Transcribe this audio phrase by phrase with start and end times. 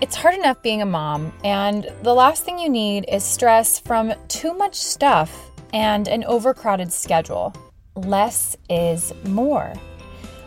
[0.00, 4.14] It's hard enough being a mom, and the last thing you need is stress from
[4.28, 7.52] too much stuff and an overcrowded schedule.
[7.96, 9.72] Less is more.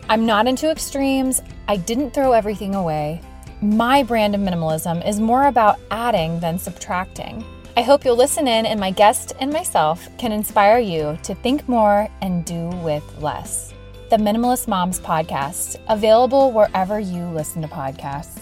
[0.08, 1.42] I'm not into extremes.
[1.68, 3.20] I didn't throw everything away.
[3.60, 7.44] My brand of minimalism is more about adding than subtracting.
[7.76, 11.68] I hope you'll listen in, and my guest and myself can inspire you to think
[11.68, 13.74] more and do with less.
[14.08, 18.41] The Minimalist Moms Podcast, available wherever you listen to podcasts.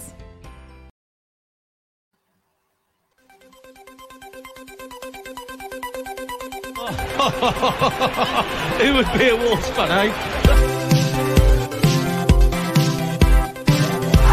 [8.80, 10.10] Who would be a Wolves fan, eh?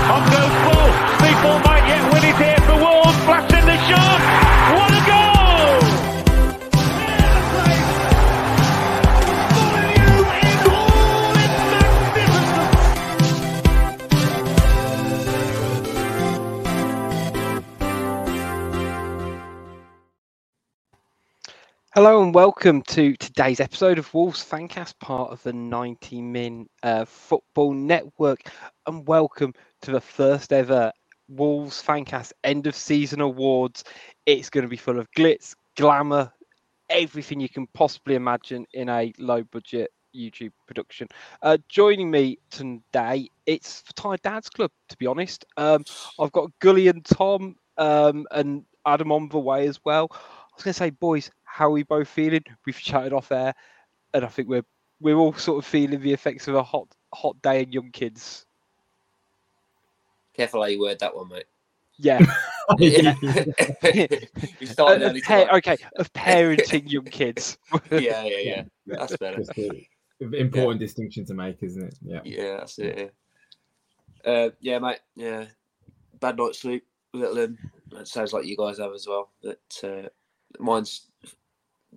[0.08, 0.90] On goes ball.
[1.20, 3.26] People might yet win it here for Wolves.
[3.26, 4.57] Blasting the shot.
[21.98, 27.06] Hello and welcome to today's episode of Wolves Fancast, part of the 90 Min uh,
[27.06, 28.42] Football Network,
[28.86, 30.92] and welcome to the first ever
[31.28, 33.84] Wolves Fancast end of season awards.
[34.28, 36.31] It's going to be full of glitz, glamour,
[36.92, 41.08] everything you can possibly imagine in a low budget YouTube production.
[41.42, 45.45] Uh, joining me today, it's for Ty Dad's Club, to be honest.
[45.58, 45.84] Um,
[46.20, 50.09] I've got Gully and Tom um, and Adam on the way as well.
[50.12, 52.44] I was going to say, boys, how we both feeling?
[52.66, 53.53] We've chatted off air,
[54.14, 54.66] and I think we're
[55.00, 58.45] we're all sort of feeling the effects of a hot hot day and young kids.
[60.36, 61.45] Careful how you word that one, mate.
[61.98, 62.20] Yeah,
[62.80, 63.14] Yeah.
[64.64, 67.58] started early of pa- okay, of parenting young kids.
[67.92, 68.64] Yeah, yeah, yeah.
[68.86, 69.38] That's better.
[69.38, 69.88] Just a
[70.20, 71.98] important distinction to make, isn't it?
[72.03, 72.20] Yeah.
[72.23, 73.14] Yeah, that's it.
[74.25, 75.00] Yeah, uh, yeah, mate.
[75.16, 75.45] Yeah,
[76.20, 76.86] bad night's sleep.
[77.14, 77.58] Little in.
[77.94, 79.31] It sounds like you guys have as well.
[79.42, 80.09] But uh,
[80.59, 81.08] mine's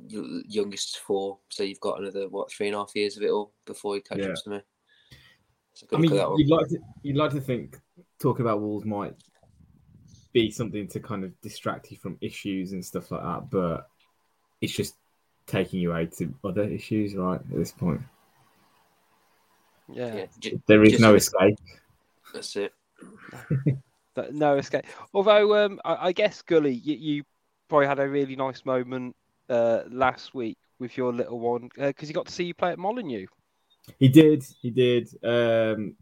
[0.09, 3.53] youngest four, so you've got another what three and a half years of it all
[3.67, 4.29] before you catch Yeah.
[4.29, 4.61] up to me.
[5.75, 6.39] So I mean, luck with that one.
[6.39, 7.79] you'd like to you'd like to think
[8.19, 9.15] talking about Wolves might
[10.33, 13.89] be something to kind of distract you from issues and stuff like that, but
[14.61, 14.95] it's just
[15.47, 17.41] taking you out to other issues, right?
[17.41, 18.01] At this point,
[19.93, 21.59] Yeah, Yeah, j- there is Just no escape.
[22.33, 22.73] that's it.
[24.33, 24.85] no escape.
[25.13, 27.25] Although, um, I, I guess Gully, you, you
[27.71, 29.17] probably had a really nice moment
[29.49, 32.79] uh, last week with your little one because he got to see you play at
[32.79, 33.27] Molyneux.
[33.99, 35.09] He did, he did.
[35.25, 35.95] Um,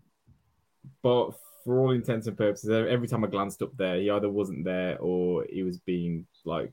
[1.02, 1.30] but
[1.64, 4.98] for all intents and purposes, every time I glanced up there, he either wasn't there
[4.98, 6.72] or he was being like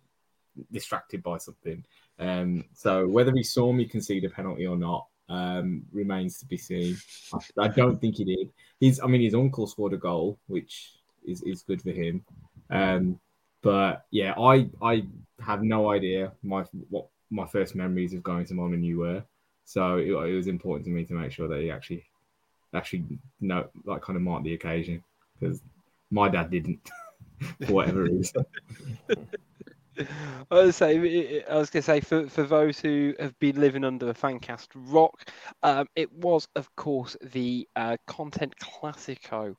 [0.72, 1.84] distracted by something.
[2.18, 6.58] Um, so whether he saw me concede a penalty or not um, remains to be
[6.58, 6.98] seen.
[7.34, 8.50] I, I don't think he did.
[8.80, 10.94] He's, I mean, his uncle scored a goal, which
[11.26, 12.24] is, is good for him.
[12.70, 13.20] Um,
[13.66, 15.08] but yeah, I I
[15.40, 19.24] have no idea my what my first memories of going to mom and you were.
[19.64, 22.06] So it, it was important to me to make sure that he actually
[22.76, 23.06] actually
[23.42, 25.04] know like kind of marked the occasion
[25.40, 25.64] because
[26.12, 26.92] my dad didn't
[27.66, 28.46] for whatever reason.
[30.52, 34.06] I was say, I was to say for, for those who have been living under
[34.06, 35.32] the Fancast rock,
[35.64, 39.56] um, it was of course the uh, Content Classico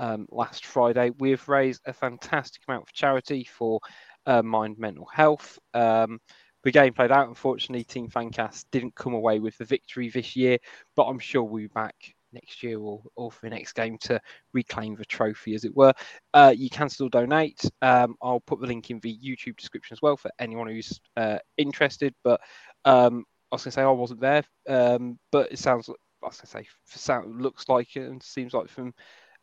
[0.00, 1.12] um, last Friday.
[1.18, 3.80] We've raised a fantastic amount for charity for
[4.26, 5.58] uh, Mind Mental Health.
[5.74, 6.18] Um,
[6.64, 7.28] the game played out.
[7.28, 10.58] Unfortunately, Team Fancast didn't come away with the victory this year,
[10.96, 11.94] but I'm sure we'll be back
[12.32, 14.20] next year or, or for the next game to
[14.52, 15.92] reclaim the trophy, as it were.
[16.32, 17.62] Uh, you can still donate.
[17.82, 21.38] Um, I'll put the link in the YouTube description as well for anyone who's uh,
[21.58, 22.14] interested.
[22.24, 22.40] But
[22.84, 26.26] um, I was going to say I wasn't there, um, but it sounds like I
[26.26, 28.92] was going to say looks like and seems like from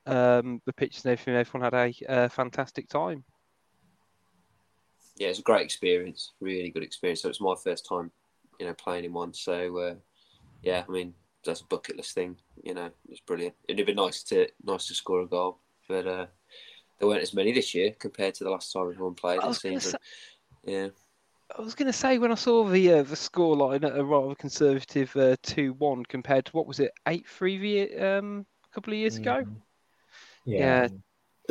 [0.08, 1.74] um, the pictures and everything, everyone had
[2.08, 3.24] a uh, fantastic time.
[5.18, 6.34] Yeah, it's a great experience.
[6.40, 7.22] Really good experience.
[7.22, 8.12] So it's my first time,
[8.60, 9.34] you know, playing in one.
[9.34, 9.96] So uh,
[10.62, 11.14] yeah, I mean
[11.44, 12.36] that's a bucket list thing.
[12.64, 13.56] You know, it's brilliant.
[13.68, 16.28] It'd have been nice to nice to score a goal, but uh,
[17.00, 19.40] there weren't as many this year compared to the last time everyone played.
[19.40, 19.92] I It was gonna seems.
[19.92, 19.98] say-
[20.66, 20.88] Yeah,
[21.58, 24.36] I was going to say when I saw the uh, the scoreline at a rather
[24.36, 29.00] conservative uh, two one compared to what was it eight three um, a couple of
[29.00, 29.46] years ago.
[30.48, 30.88] Yeah.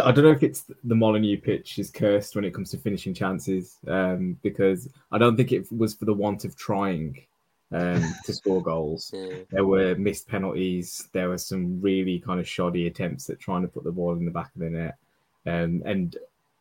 [0.03, 3.15] I don't know if it's the Molyneux pitch is cursed when it comes to finishing
[3.15, 7.27] chances, um, because I don't think it was for the want of trying
[7.73, 9.11] um, to score goals.
[9.15, 9.39] yeah.
[9.51, 11.09] There were missed penalties.
[11.13, 14.25] There were some really kind of shoddy attempts at trying to put the ball in
[14.25, 14.99] the back of the net,
[15.47, 16.17] um, and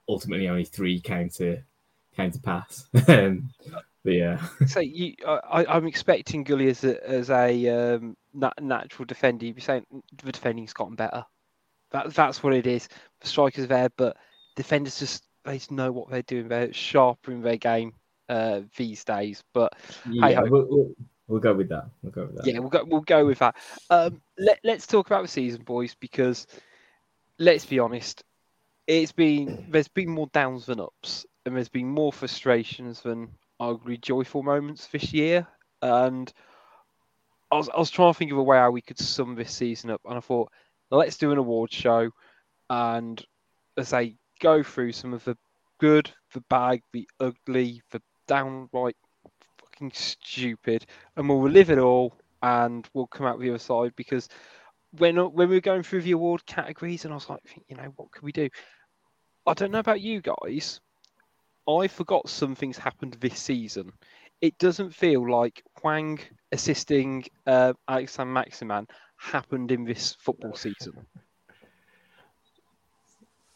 [0.07, 1.61] ultimately only three came to
[2.15, 2.85] came to pass.
[3.09, 3.49] um,
[4.03, 9.05] but yeah, So you, I, I'm expecting Gully as a as a um, nat- natural
[9.05, 9.45] defender.
[9.45, 9.85] You'd be saying
[10.23, 11.25] the defending's gotten better.
[11.95, 12.89] That that's what it is.
[13.21, 14.17] The strikers there, but
[14.57, 16.49] defenders just they just know what they're doing.
[16.49, 17.93] They're sharper in their game
[18.27, 19.41] uh, these days.
[19.53, 19.75] But
[20.11, 20.45] Yeah, Hey-ho.
[20.49, 20.91] we'll, we'll,
[21.29, 21.85] we'll go with that.
[22.03, 22.47] We'll go with that.
[22.47, 23.55] yeah, we'll go we'll go with that.
[23.89, 26.47] Um, let let's talk about the season, boys, because
[27.39, 28.25] let's be honest,
[28.87, 33.29] it's been there's been more downs than ups, and there's been more frustrations than
[33.61, 35.47] arguably joyful moments this year.
[35.81, 36.33] And
[37.51, 39.53] I was I was trying to think of a way how we could sum this
[39.53, 40.51] season up, and I thought
[40.97, 42.09] let's do an award show,
[42.69, 43.23] and
[43.77, 45.37] as I go through some of the
[45.79, 48.95] good, the bad, the ugly, the downright
[49.59, 54.29] fucking stupid, and we'll live it all, and we'll come out the other side because
[54.97, 57.91] when when we were going through the award categories, and I was like, you know,
[57.95, 58.49] what could we do?
[59.45, 60.79] I don't know about you guys.
[61.67, 63.91] I forgot some things happened this season.
[64.41, 66.19] It doesn't feel like Hwang
[66.51, 71.05] assisting uh, Alexander Maximan happened in this football season.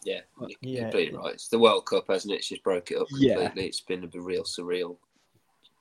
[0.03, 0.21] Yeah,
[0.61, 0.83] Yeah.
[0.83, 1.33] completely right.
[1.33, 2.37] It's the World Cup, hasn't it?
[2.37, 3.51] It's just broke it up Yeah.
[3.55, 4.97] It's been a real surreal,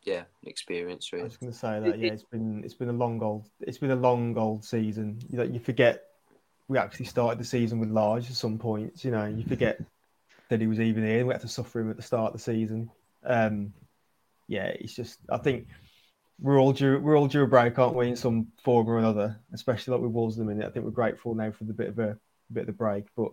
[0.03, 1.13] yeah, experience.
[1.13, 1.23] Really.
[1.23, 3.79] I was going to say that yeah, it's been it's been a long old it's
[3.79, 5.21] been a long old season.
[5.31, 6.05] You know, you forget
[6.67, 9.05] we actually started the season with Lage at some points.
[9.05, 9.81] You know, you forget
[10.49, 11.25] that he was even here.
[11.25, 12.91] We had to suffer him at the start of the season.
[13.25, 13.73] Um,
[14.49, 15.69] yeah, it's just I think
[16.41, 18.09] we're all due we're all due a break, aren't we?
[18.09, 20.67] In some form or another, especially like with Wolves at the minute.
[20.67, 22.17] I think we're grateful now for the bit of a
[22.53, 23.33] bit of the break, but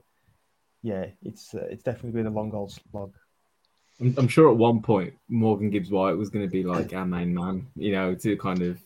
[0.84, 3.14] yeah, it's uh, it's definitely been a long old slog.
[4.02, 7.06] I'm, I'm sure at one point Morgan Gibbs White was going to be like our
[7.06, 8.80] main man, you know, to kind of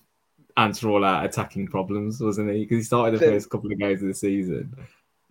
[0.57, 2.59] answer all our attacking problems, wasn't he?
[2.59, 4.75] Because he started the The- first couple of games of the season.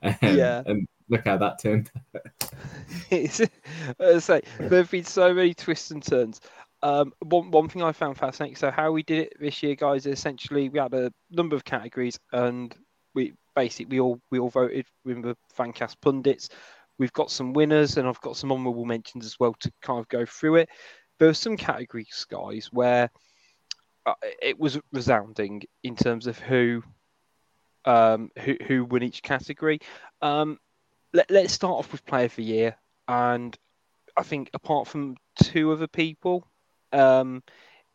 [0.02, 0.62] Um, Yeah.
[0.64, 1.90] And look how that turned.
[3.11, 3.40] it's,
[3.99, 6.40] as I say, there have been so many twists and turns.
[6.82, 8.56] Um, one one thing I found fascinating.
[8.56, 11.64] So how we did it this year, guys, is essentially we had a number of
[11.64, 12.75] categories, and
[13.14, 16.48] we basically we all we all voted with the Fancast pundits.
[16.98, 20.08] We've got some winners, and I've got some honourable mentions as well to kind of
[20.08, 20.69] go through it.
[21.19, 23.10] There were some categories, guys, where
[24.06, 26.82] uh, it was resounding in terms of who
[27.84, 29.80] um, who who won each category.
[30.22, 30.58] Um,
[31.12, 32.76] let, let's start off with player of the year,
[33.08, 33.56] and
[34.16, 36.46] I think apart from two other people,
[36.93, 37.43] um,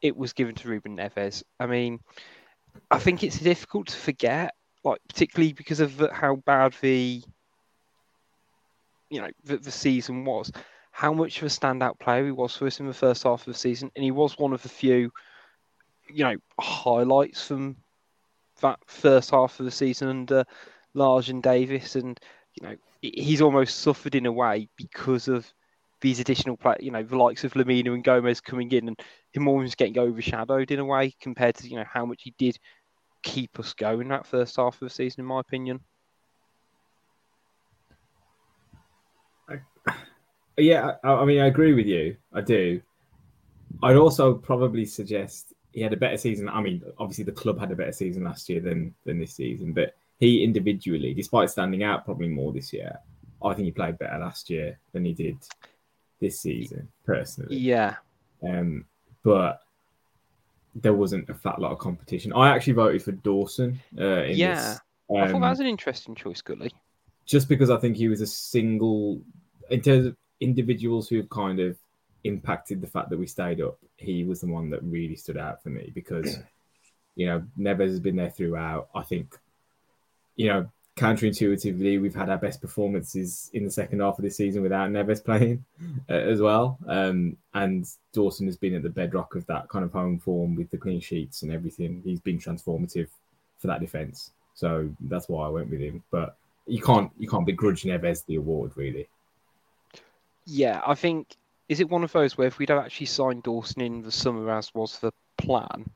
[0.02, 1.44] it was given to Ruben Neves.
[1.60, 2.00] I mean,
[2.92, 4.54] I think it's difficult to forget,
[4.84, 7.24] like particularly because of how bad the
[9.10, 10.52] you know the, the season was,
[10.92, 13.54] how much of a standout player he was for us in the first half of
[13.54, 15.12] the season, and he was one of the few,
[16.08, 17.78] you know, highlights from
[18.62, 20.46] that first half of the season under
[20.94, 22.20] Lage and Davis, and
[22.56, 25.52] you know he's almost suffered in a way because of
[26.04, 29.00] these additional you know, the likes of Lemina and Gomes coming in, and
[29.32, 32.60] him almost getting overshadowed in a way compared to you know how much he did
[33.24, 35.80] keep us going that first half of the season, in my opinion.
[40.58, 42.18] Yeah, I, I mean, I agree with you.
[42.34, 42.82] I do.
[43.82, 46.48] I'd also probably suggest he had a better season.
[46.50, 49.72] I mean, obviously the club had a better season last year than than this season,
[49.72, 53.00] but he individually, despite standing out probably more this year,
[53.42, 55.38] I think he played better last year than he did
[56.24, 57.58] this season, personally.
[57.58, 57.96] Yeah,
[58.42, 58.86] Um,
[59.24, 59.62] but
[60.76, 62.34] there wasn't a fat lot of competition.
[62.34, 63.80] I actually voted for Dawson.
[63.98, 64.82] Uh, in Yeah, this,
[65.18, 66.72] I thought um, that was an interesting choice, Gully.
[67.26, 69.22] just because I think he was a single
[69.70, 71.78] in terms of individuals who have kind of
[72.24, 73.78] impacted the fact that we stayed up.
[73.98, 76.40] He was the one that really stood out for me because
[77.16, 78.90] you know Neves has been there throughout.
[78.96, 79.38] I think
[80.36, 84.62] you know counterintuitively we've had our best performances in the second half of this season
[84.62, 85.66] without Neves playing
[86.10, 86.78] uh, as well.
[86.88, 90.70] Um, and Dawson has been at the bedrock of that kind of home form with
[90.70, 92.02] the clean sheets and everything.
[92.04, 93.08] He's been transformative
[93.58, 94.32] for that defense.
[94.54, 96.04] So that's why I went with him.
[96.12, 99.08] But you can't you can't begrudge Neves the award really.
[100.46, 101.36] Yeah, I think
[101.70, 104.52] is it one of those where if we'd have actually signed Dawson in the summer
[104.52, 105.90] as was the plan,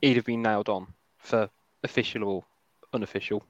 [0.00, 1.48] he'd have been nailed on for
[1.84, 2.44] official or
[2.92, 3.44] unofficial.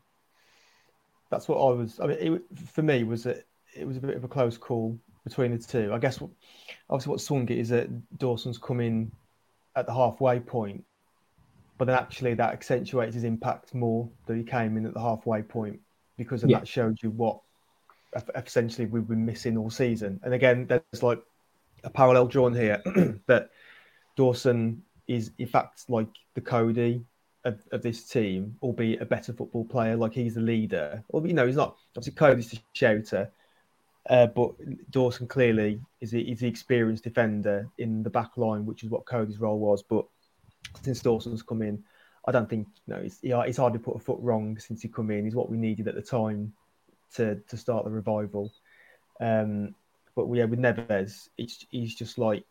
[1.35, 1.99] That's what I was.
[2.01, 3.47] I mean, it, for me, was it?
[3.75, 5.93] It was a bit of a close call between the two.
[5.93, 6.31] I guess what,
[6.89, 7.89] obviously what swung it is that
[8.19, 9.11] Dawson's come in
[9.75, 10.85] at the halfway point,
[11.77, 15.43] but then actually that accentuates his impact more that he came in at the halfway
[15.43, 15.81] point
[16.17, 16.59] because Yeah.
[16.59, 17.41] that showed you what
[18.37, 20.21] essentially we've been missing all season.
[20.23, 21.21] And again, there's like
[21.83, 22.81] a parallel drawn here
[23.27, 23.51] that
[24.15, 27.05] Dawson is in fact like the Cody
[27.45, 29.97] of, of this team, albeit a better football player.
[29.97, 31.03] Like he's the leader.
[31.09, 33.31] Well, you know, he's not obviously Cody's the shouter,
[34.09, 34.53] uh, but
[34.91, 39.07] Dawson clearly is the, is the experienced defender in the back line, which is what
[39.07, 39.83] Cody's role was.
[39.83, 40.07] But
[40.83, 41.83] since Dawson's come in,
[42.27, 44.89] I don't think you know he's, he, he's hardly put a foot wrong since he
[44.89, 45.25] come in.
[45.25, 46.53] He's what we needed at the time
[47.15, 48.53] to to start the revival.
[49.21, 49.75] Um,
[50.17, 52.45] but yeah, with Neves, it's, he's just like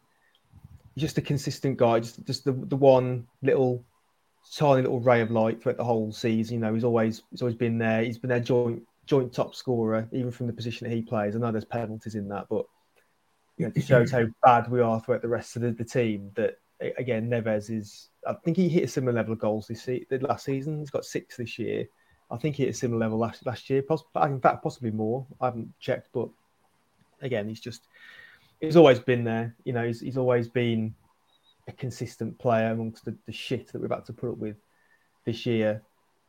[0.94, 3.84] he's just a consistent guy, just just the the one little
[4.52, 6.56] tiny little ray of light throughout the whole season.
[6.56, 8.04] You know, he's always he's always been there.
[8.04, 11.36] He's been their joint joint top scorer, even from the position that he plays.
[11.36, 12.66] I know there's penalties in that, but
[13.58, 16.32] you know, it shows how bad we are throughout the rest of the, the team.
[16.36, 16.58] That
[16.98, 18.10] again, Neves is.
[18.28, 20.80] I think he hit a similar level of goals this se- last season.
[20.80, 21.86] He's got six this year.
[22.32, 23.82] I think he hit a similar level last last year.
[23.82, 25.26] Poss- in fact, possibly more.
[25.42, 26.30] I haven't checked, but
[27.22, 27.88] again, he's just
[28.62, 29.56] he's always been there.
[29.66, 30.96] You know, he's he's always been
[31.67, 34.58] a consistent player amongst the, the shit that we've had to put up with
[35.25, 35.82] this year.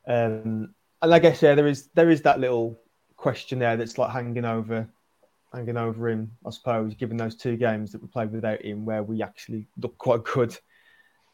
[0.07, 2.79] Um, and I guess yeah, there is there is that little
[3.17, 4.87] question there that's like hanging over
[5.53, 9.03] hanging over him, I suppose, given those two games that we played without him, where
[9.03, 10.57] we actually looked quite good.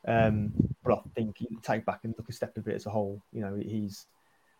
[0.08, 0.51] Um,
[0.84, 3.22] but I think you take back and look a step of it as a whole.
[3.31, 4.05] You know, he's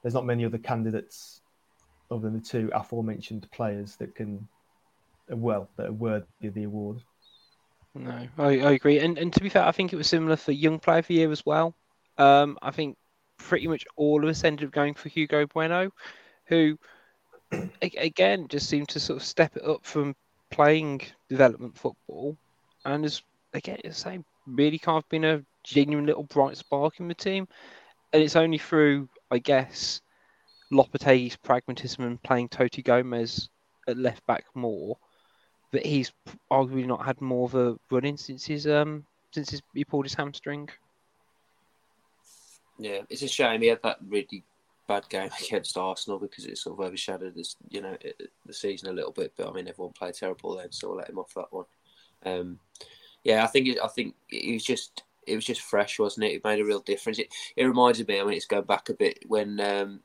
[0.01, 1.41] there's not many other candidates
[2.10, 4.48] other than the two aforementioned players that can,
[5.29, 7.01] well, that are worthy of the award.
[7.93, 9.00] No, I, I agree.
[9.00, 11.15] And and to be fair, I think it was similar for Young Player of the
[11.15, 11.75] Year as well.
[12.17, 12.98] Um, I think
[13.38, 15.91] pretty much all of us ended up going for Hugo Bueno,
[16.45, 16.77] who
[17.81, 20.15] again just seemed to sort of step it up from
[20.51, 22.38] playing development football,
[22.86, 23.21] and is
[23.53, 27.48] again the same really kind of been a genuine little bright spark in the team.
[28.13, 30.01] And it's only through, I guess,
[30.71, 33.50] Lopetegui's pragmatism and playing Toti Gomes
[33.88, 34.98] at left back more
[35.72, 36.12] that he's
[36.51, 40.06] arguably not had more of a run in since his um since his, he pulled
[40.06, 40.70] his hamstring.
[42.78, 44.44] Yeah, it's a shame he had that really
[44.88, 47.96] bad game against Arsenal because it sort of overshadowed this, you know,
[48.46, 49.34] the season a little bit.
[49.38, 51.66] But I mean, everyone played terrible then, so we'll let him off that one.
[52.25, 52.60] Um,
[53.24, 56.34] yeah, I think it, I think it was just it was just fresh, wasn't it?
[56.34, 57.20] It made a real difference.
[57.20, 58.20] It it reminded me.
[58.20, 60.01] I mean, it's going back a bit when um,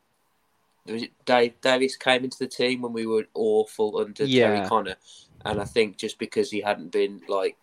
[1.25, 4.49] Dave Davies came into the team when we were awful under yeah.
[4.49, 4.97] Terry Connor,
[5.45, 7.57] and I think just because he hadn't been like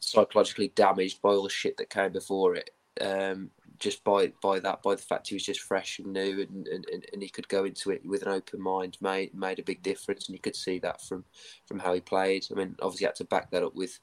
[0.00, 2.70] psychologically damaged by all the shit that came before it,
[3.00, 6.68] um, just by by that, by the fact he was just fresh and new, and,
[6.68, 9.82] and, and he could go into it with an open mind, made made a big
[9.82, 11.24] difference, and you could see that from
[11.66, 12.46] from how he played.
[12.50, 13.98] I mean, obviously, had to back that up with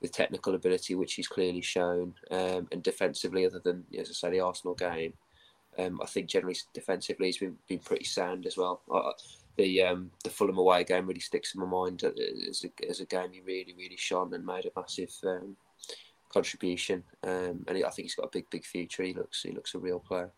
[0.00, 4.30] with technical ability, which he's clearly shown, um, and defensively, other than as I say,
[4.30, 5.14] the Arsenal game,
[5.78, 8.82] um, I think generally defensively he's been been pretty sound as well.
[8.92, 9.10] I,
[9.58, 13.04] the um, the Fulham away game really sticks in my mind as a, as a
[13.04, 15.56] game he really really shone and made a massive um,
[16.32, 17.02] contribution.
[17.22, 19.02] Um, and I think he's got a big big future.
[19.02, 20.30] He looks he looks a real player.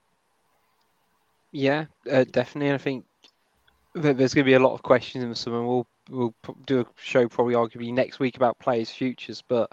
[1.52, 2.72] Yeah, uh, definitely.
[2.72, 3.04] I think
[3.94, 5.64] there's going to be a lot of questions in the summer.
[5.64, 6.34] We'll we'll
[6.66, 9.70] do a show probably arguably next week about players' futures, but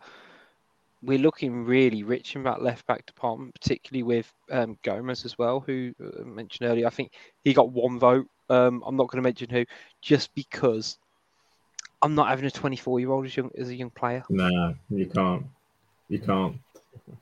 [1.04, 5.60] we're looking really rich in that left back department, particularly with um, Gomes as well,
[5.60, 6.88] who I uh, mentioned earlier.
[6.88, 7.12] I think
[7.44, 8.27] he got one vote.
[8.50, 9.66] Um, I'm not going to mention who,
[10.01, 10.98] just because
[12.01, 14.24] I'm not having a 24 year old as young as a young player.
[14.30, 15.46] No, you can't.
[16.10, 16.58] You can't.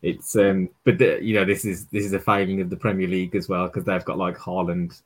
[0.01, 3.07] It's um, but the, you know this is this is a failing of the Premier
[3.07, 5.01] League as well because they've got like Haaland.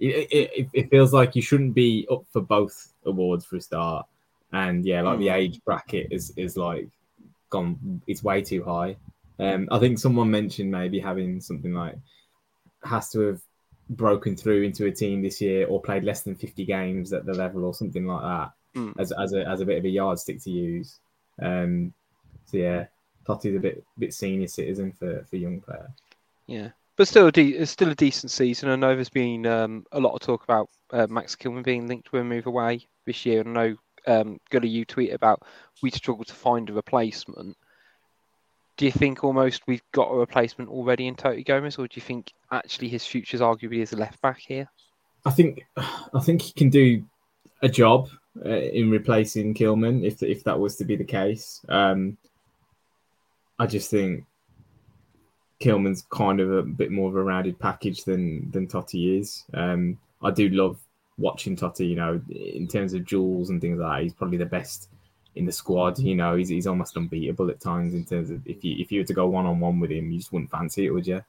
[0.00, 4.06] It, it, it feels like you shouldn't be up for both awards for a start,
[4.52, 5.20] and yeah, like mm.
[5.20, 5.34] the hmm.
[5.34, 6.88] age bracket is is like
[7.50, 8.02] gone.
[8.06, 8.96] It's way too high.
[9.38, 11.96] Um, I think someone mentioned maybe having something like
[12.84, 13.40] has to have
[13.90, 17.34] broken through into a team this year or played less than 50 games at the
[17.34, 18.94] level or something like that mm.
[18.98, 20.98] as, as, a, as a bit of a yardstick to use.
[21.40, 21.92] Um,
[22.46, 22.86] so yeah,
[23.26, 25.90] Toti's a bit bit senior citizen for, for young player.
[26.46, 28.68] Yeah, but still a de- it's still a decent season.
[28.68, 32.10] I know there's been um, a lot of talk about uh, Max Kilman being linked
[32.10, 33.40] to a move away this year.
[33.40, 33.76] I know
[34.06, 35.42] um, Gully, you tweet about
[35.82, 37.56] we struggle to find a replacement.
[38.76, 42.02] Do you think almost we've got a replacement already in Toti Gomes, or do you
[42.02, 44.68] think actually his future is arguably as a left back here?
[45.24, 47.04] I think I think he can do
[47.62, 48.08] a job
[48.44, 51.64] uh, in replacing Kilman if if that was to be the case.
[51.68, 52.18] Um,
[53.58, 54.24] I just think
[55.60, 59.44] Kilman's kind of a bit more of a rounded package than than Toti is.
[59.54, 60.78] Um, I do love
[61.16, 61.88] watching Toti.
[61.88, 64.88] you know, in terms of jewels and things like that, he's probably the best
[65.36, 65.98] in the squad.
[65.98, 69.00] You know, he's, he's almost unbeatable at times in terms of if you if you
[69.00, 71.22] were to go one on one with him, you just wouldn't fancy it, would you?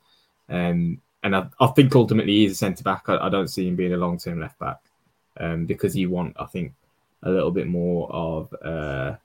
[0.50, 3.10] Um, and I, I think ultimately he's a centre back.
[3.10, 4.80] I, I, don't see him being a long term left back
[5.40, 6.74] um, because you want, I think,
[7.24, 9.16] a little bit more of uh,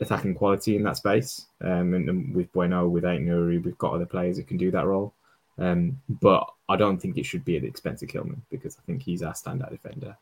[0.00, 1.46] attacking quality in that space.
[1.60, 4.86] Um, and, and, with Bueno, with Aït-Nouri, we've got other players that can do that
[4.86, 5.12] role.
[5.58, 8.80] Um, but I don't think it should be at the expense of Kilman because I
[8.86, 10.16] think he's our standout defender.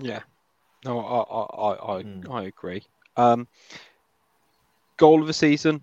[0.00, 0.20] Yeah,
[0.84, 2.30] no, I I I, mm.
[2.30, 2.82] I agree.
[3.16, 3.46] Um,
[4.96, 5.82] goal of the season.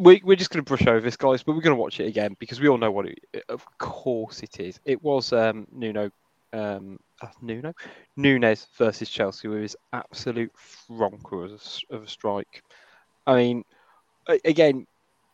[0.00, 2.08] We, we're just going to brush over this, guys, but we're going to watch it
[2.08, 3.20] again because we all know what it.
[3.48, 4.80] Of course, it is.
[4.84, 6.10] It was um, Nuno
[6.52, 7.74] um, uh, Nuno
[8.16, 12.62] Nunes versus Chelsea with his absolute fronker of a, of a strike.
[13.26, 13.64] I mean,
[14.44, 14.86] again,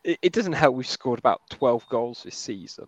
[0.03, 2.87] it, it doesn't help we've scored about twelve goals this season.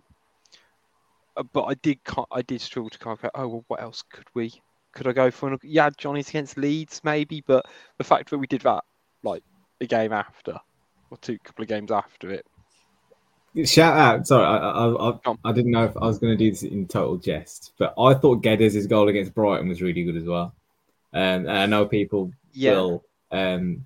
[1.36, 2.00] Uh, But I did,
[2.32, 3.30] I did struggle to kind of go.
[3.34, 4.62] Oh well, what else could we?
[4.94, 5.50] Could I go for?
[5.50, 7.44] An, yeah, Johnny's against Leeds, maybe.
[7.46, 7.66] But
[7.98, 8.84] the fact that we did that,
[9.24, 9.44] like
[9.82, 10.58] a game after,
[11.12, 12.46] or two couple of games after it,
[13.66, 14.28] Shout out!
[14.28, 16.88] Sorry, I I, I, I didn't know if I was going to do this in
[16.88, 20.54] total jest, but I thought Guedes' goal against Brighton was really good as well.
[21.14, 22.74] Um, and I know people Yeah.
[22.74, 23.86] will um,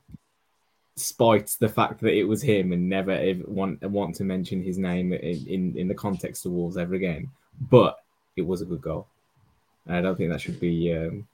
[0.98, 4.78] spite the fact that it was him and never ever want want to mention his
[4.78, 7.30] name in, in, in the context of Wolves ever again.
[7.70, 7.98] But
[8.36, 9.08] it was a good goal.
[9.88, 11.28] I don't think that should be um,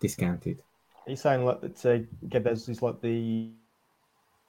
[0.00, 0.62] discounted.
[1.06, 3.50] He's saying like that uh, Guedes is like the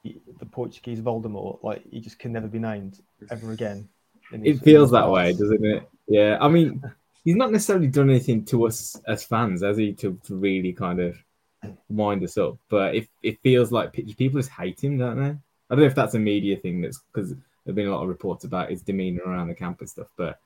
[0.02, 3.88] the Portuguese Voldemort, like he just can never be named ever again.
[4.32, 5.88] It feels that way, doesn't it?
[6.06, 6.82] Yeah, I mean,
[7.24, 11.00] he's not necessarily done anything to us as fans, has he, to, to really kind
[11.00, 11.16] of
[11.88, 12.56] wind us up?
[12.68, 15.30] But it, it feels like people just hate him, don't they?
[15.30, 18.08] I don't know if that's a media thing, that's because there've been a lot of
[18.08, 20.08] reports about his demeanor around the camp and stuff.
[20.16, 20.40] But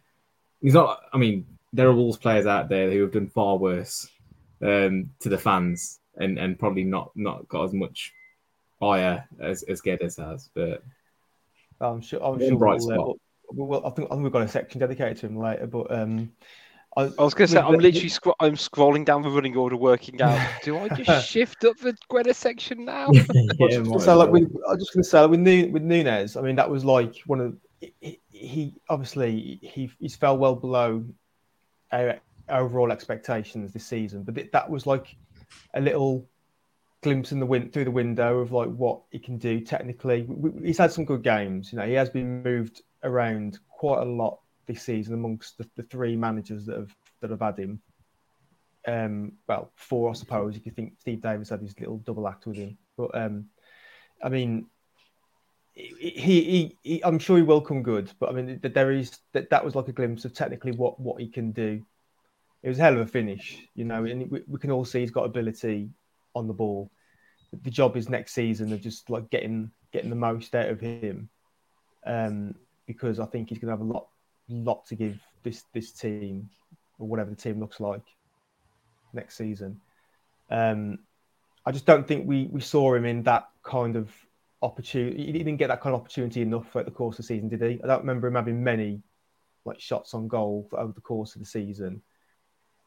[0.60, 1.00] he's not.
[1.12, 4.08] I mean, there are Wolves players out there who have done far worse
[4.62, 8.12] um, to the fans and, and probably not not got as much
[8.80, 10.48] ire as as Guedes has.
[10.54, 10.82] But
[11.80, 12.24] I'm sure.
[12.24, 12.56] I'm sure.
[12.56, 13.16] bright We'll, uh, spot.
[13.50, 15.66] we'll, we'll- I think I think we've got a section dedicated to him later.
[15.66, 16.30] But um,
[16.96, 19.76] I, I, was going to say, I'm literally scro- I'm scrolling down the running order,
[19.76, 20.40] working out.
[20.62, 23.08] Do I just shift up the Gweda section now?
[23.58, 26.40] yeah, So, like with, I'm just going to say like, with Nu- with Nunes, I
[26.40, 27.56] mean that was like one of
[28.00, 31.04] he, he obviously he he's fell well below
[32.48, 35.16] overall expectations this season, but that was like
[35.74, 36.28] a little
[37.02, 40.22] glimpse in the wind through the window of like what he can do technically.
[40.22, 41.86] We, he's had some good games, you know.
[41.86, 46.66] He has been moved around quite a lot this season amongst the, the three managers
[46.66, 47.80] that have that have had him.
[48.86, 50.56] Um, well, four, I suppose.
[50.56, 53.46] If you think Steve Davis had his little double act with him, but um,
[54.22, 54.66] I mean,
[55.74, 59.50] he, he, he, I'm sure he will come good, but I mean, there is that
[59.50, 61.84] that was like a glimpse of technically what what he can do.
[62.64, 65.00] It was a hell of a finish, you know, and we, we can all see
[65.00, 65.90] he's got ability
[66.34, 66.90] on the ball.
[67.62, 71.28] The job is next season of just like getting getting the most out of him,
[72.06, 72.54] um,
[72.86, 74.06] because I think he's going to have a lot
[74.48, 76.48] lot to give this this team
[76.98, 78.02] or whatever the team looks like
[79.12, 79.78] next season.
[80.50, 81.00] Um,
[81.66, 84.10] I just don't think we, we saw him in that kind of
[84.62, 85.26] opportunity.
[85.26, 87.60] He didn't get that kind of opportunity enough throughout the course of the season, did
[87.60, 87.78] he?
[87.84, 89.02] I don't remember him having many
[89.66, 92.00] like shots on goal over the course of the season.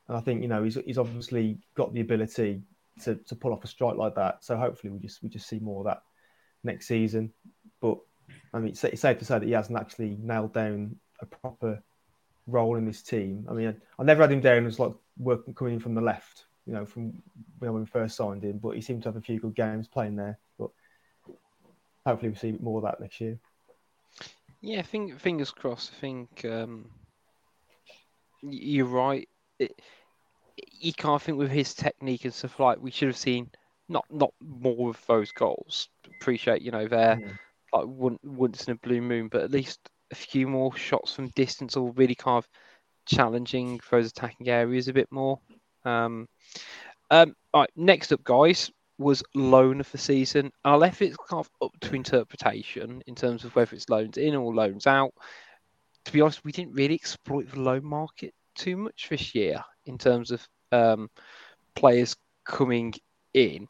[0.08, 2.62] And I think you know he's he's obviously got the ability
[3.04, 4.44] to, to pull off a strike like that.
[4.44, 6.04] So hopefully we just we just see more of that
[6.64, 7.34] next season.
[7.82, 7.98] But
[8.54, 11.82] I mean, it's, safe to say that he hasn't actually nailed down a proper
[12.46, 13.46] role in this team.
[13.50, 16.02] I mean, I, I never had him down as like working coming in from the
[16.02, 17.14] left, you know, from
[17.60, 18.60] when we first signed him.
[18.60, 20.40] But he seemed to have a few good games playing there.
[20.58, 20.70] But
[22.06, 23.38] hopefully we see more of that next year.
[24.62, 25.92] Yeah, think, fingers crossed.
[25.96, 26.90] I think um,
[28.42, 29.30] you're right.
[29.60, 29.80] It,
[30.72, 33.50] you can't think with his technique and stuff like we should have seen
[33.90, 35.90] not not more of those goals.
[36.20, 37.20] Appreciate you know they're
[37.74, 39.80] like one, once in a blue moon, but at least
[40.12, 42.48] a few more shots from distance or really kind of
[43.06, 45.40] challenging those attacking areas a bit more.
[45.86, 46.28] Um,
[47.12, 50.52] um, all right, next up, guys, was loan of the season.
[50.64, 54.36] I left it kind of up to interpretation in terms of whether it's loans in
[54.36, 55.14] or loans out.
[56.06, 59.98] To be honest, we didn't really exploit the loan market too much this year in
[59.98, 61.10] terms of um,
[61.76, 62.94] players coming
[63.34, 63.68] in.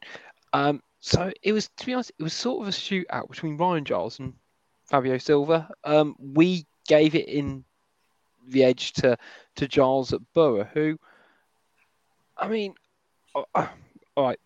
[0.54, 3.86] Um, so it was, to be honest, it was sort of a shootout between Ryan
[3.86, 4.34] Giles and
[4.86, 5.70] Fabio Silva.
[5.84, 7.64] Um, we gave it in
[8.48, 9.18] the edge to
[9.56, 10.98] to Giles at Boro, who,
[12.38, 12.74] I mean,
[13.36, 13.68] uh,
[14.16, 14.40] all right,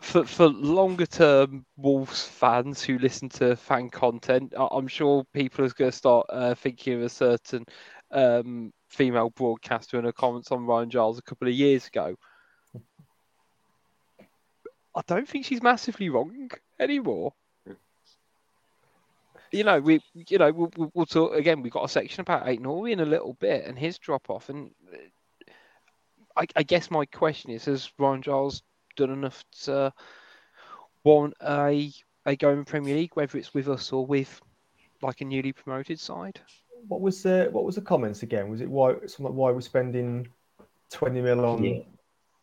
[0.00, 5.70] for for longer term Wolves fans who listen to fan content, I'm sure people are
[5.70, 7.64] going to start uh, thinking of a certain
[8.10, 12.16] um, female broadcaster in her comments on Ryan Giles a couple of years ago.
[14.94, 17.34] I don't think she's massively wrong anymore.
[19.52, 21.62] You know, we you know we'll, we'll, talk again.
[21.62, 24.70] We've got a section about Aït-Nouri in a little bit and his drop off, and
[26.36, 28.62] I, I guess my question is: Has Ryan Giles
[28.96, 29.92] done enough to
[31.04, 31.92] warrant a
[32.26, 34.40] a go in Premier League, whether it's with us or with
[35.00, 36.40] like a newly promoted side?
[36.88, 38.48] What was the what was the comments again?
[38.48, 40.28] Was it why something like why we're spending
[40.90, 41.80] twenty mil on Yeah.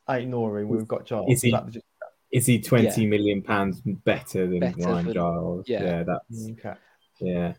[0.09, 1.27] Aït-Nouri when we've got Giles?
[1.31, 1.85] Is he- that just,
[2.31, 5.69] Is he twenty million pounds better than Better Ryan than- Giles?
[5.69, 5.83] yeah.
[5.83, 6.73] yeah, that's mm, okay.
[7.19, 7.53] yeah.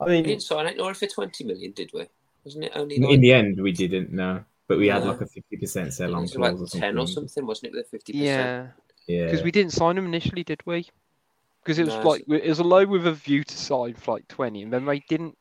[0.00, 2.06] I We mean, didn't sign it Nora for 20 million, did we?
[2.44, 4.44] Wasn't it only In the end, we didn't know.
[4.66, 5.10] but we had Yeah.
[5.10, 7.28] like a fifty percent It sell on was clause like or ten or something.
[7.28, 7.76] something, wasn't it?
[7.76, 8.72] The fifty percent.
[9.06, 10.88] Yeah, Yeah, because we didn't sign him initially, did we?
[11.62, 14.14] Because it was No, like it was a low with a view to sign for
[14.14, 15.36] like twenty, and then they didn't.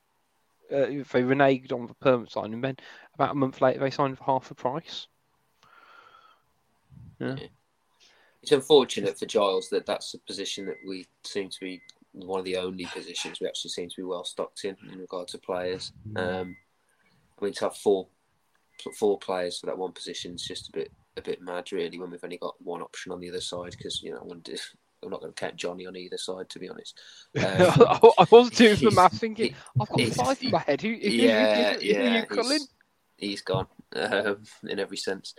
[0.71, 2.77] Uh, they reneged on the permanent sign, and then
[3.15, 5.07] about a month later they signed for half the price.
[8.41, 12.45] It's unfortunate for Giles that that's a position that we seem to be one of
[12.45, 15.93] the only positions we actually seem to be well stocked in in regard to players.
[16.15, 16.57] Um,
[17.39, 18.07] I mean, to have four
[18.97, 22.09] four players for that one position is just a bit a bit mad, really, when
[22.11, 23.71] we've only got one option on the other side.
[23.77, 24.49] Because you know, I wouldn't-
[25.03, 26.99] I'm not going to count Johnny on either side, to be honest.
[27.37, 30.81] Um, I I was doing the math, thinking I've got five in my head.
[30.81, 32.59] Who, who, yeah, who, who, yeah, you calling?
[33.17, 35.33] he's, he's gone um, in every sense.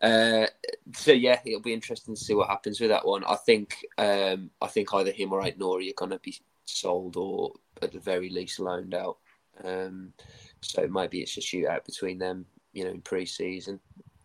[0.00, 0.46] Uh,
[0.94, 3.24] so yeah, it'll be interesting to see what happens with that one.
[3.24, 7.52] I think um, I think either him or Aït-Nouri are going to be sold or
[7.82, 9.18] at the very least loaned out.
[9.64, 10.12] Um,
[10.60, 13.80] so maybe it's a shootout between them, you know, in pre-season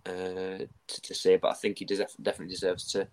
[0.05, 1.37] uh, to, to see.
[1.37, 3.07] But I think he des- definitely deserves to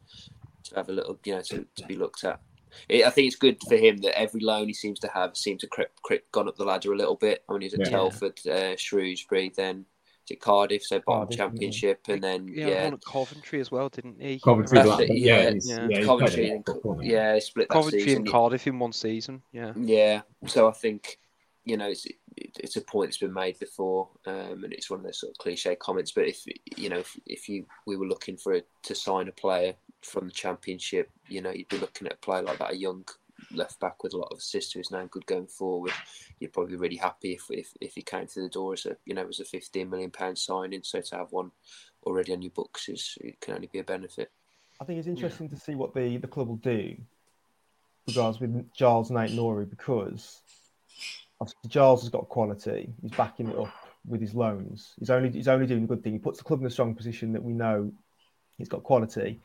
[0.69, 2.41] to have a little, you know, to, to be looked at.
[2.89, 5.63] It, I think it's good for him that every loan he seems to have seems
[5.63, 7.45] to creep, creep, gone up the ladder a little bit.
[7.49, 7.91] I mean, he's at Yeah.
[7.91, 9.87] Telford, uh, Shrewsbury, then
[10.27, 13.89] to Cardiff, so bottom Cardiff, championship, and then Yeah, yeah, one at Coventry as well,
[13.89, 14.39] didn't he?
[14.39, 15.89] Coventry, it, yeah, yeah, yeah.
[15.89, 17.13] yeah, Coventry, and, a lot, hasn't he?
[17.13, 18.19] yeah, he split Coventry season.
[18.19, 19.43] and Cardiff in one season.
[19.53, 19.73] Yeah.
[19.77, 21.19] Yeah, so I think
[21.65, 22.17] you know it's it,
[22.61, 25.39] it's a point that's been made before, um, and it's one of those sort of
[25.39, 26.13] cliche comments.
[26.13, 26.45] But if
[26.77, 30.27] you know if, if you we were looking for a, to sign a player from
[30.27, 33.05] the championship, you know you'd be looking at a player like that, a young
[33.53, 35.93] left back with a lot of assists who's now good going forward.
[36.39, 38.97] You'd probably be really happy if if, if he came through the door as a
[39.05, 40.83] you know as a fifteen million pound signing.
[40.83, 41.51] So to have one
[42.05, 44.31] already on your books is it can only be a benefit.
[44.81, 46.97] I think it's interesting to see what the, the club will do
[48.07, 50.41] regards with Giles and Nate Nori because
[51.41, 52.93] obviously Giles has got quality.
[53.03, 53.73] He's backing it up
[54.07, 54.95] with his loans.
[54.99, 56.15] He's only he's only doing a good thing.
[56.15, 57.93] He puts the club in a strong position that we know
[58.57, 59.41] he's got quality.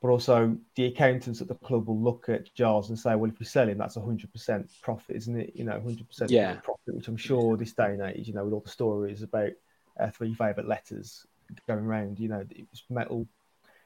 [0.00, 3.40] But also the accountants at the club will look at Giles and say, well, if
[3.40, 5.52] we sell him, that's hundred percent profit, isn't it?
[5.56, 6.54] You know, hundred percent Yeah.
[6.62, 9.50] profit, which I'm sure this day and age, you know, with all the stories about
[9.98, 11.26] uh, three favourite letters
[11.66, 13.26] going around, you know, it's metal.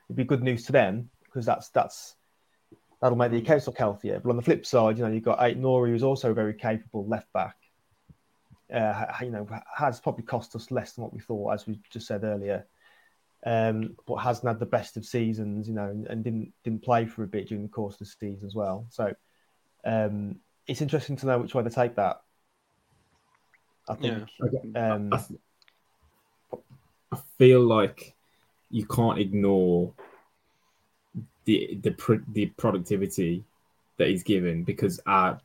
[0.09, 2.15] It'd be good news to them because that's that's
[3.01, 4.21] that'll make the accounts look healthier.
[4.21, 7.07] But on the flip side, you know, you've got Aït-Nouri, who's also a very capable
[7.07, 7.57] left back.
[8.73, 12.07] Uh, you know, has probably cost us less than what we thought, as we just
[12.07, 12.67] said earlier.
[13.45, 17.07] Um, but hasn't had the best of seasons, you know, and, and didn't didn't play
[17.07, 18.87] for a bit during the course of the season as well.
[18.91, 19.13] So
[19.85, 22.23] um, it's interesting to know which way they take that.
[23.89, 24.29] I think.
[24.77, 25.25] Um, I,
[27.13, 28.15] I feel like
[28.71, 29.93] you can't ignore
[31.45, 33.45] the the the productivity
[33.99, 35.41] that he's given because our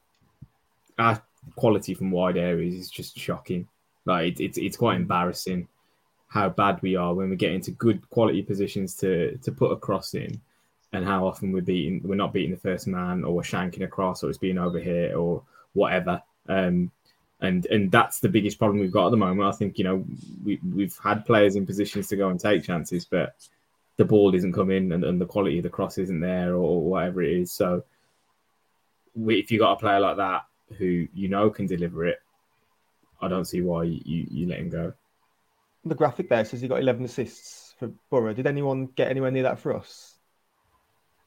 [0.99, 1.21] our
[1.55, 3.67] quality from wide areas is just shocking.
[4.05, 5.67] Like it's it's, it's quite embarrassing
[6.27, 9.77] how bad we are when we get into good quality positions to to put a
[9.77, 10.39] cross in,
[10.93, 14.23] and how often we're beating we're not beating the first man or we're shanking across
[14.23, 16.21] or it's being over here or whatever.
[16.49, 16.91] Um,
[17.39, 19.47] and and that's the biggest problem we've got at the moment.
[19.47, 20.05] I think you know
[20.43, 23.35] we we've had players in positions to go and take chances, but
[23.97, 27.23] the ball isn't coming and, and the quality of the cross isn't there or, whatever
[27.23, 27.51] it is.
[27.51, 27.83] So
[29.15, 30.45] we, if you've got a player like that
[30.77, 32.21] who you know can deliver it,
[33.21, 34.93] I don't see why you, you let him go.
[35.87, 38.33] The graphic there says he got 11 assists for Boro.
[38.33, 40.13] Did anyone get anywhere near that for us?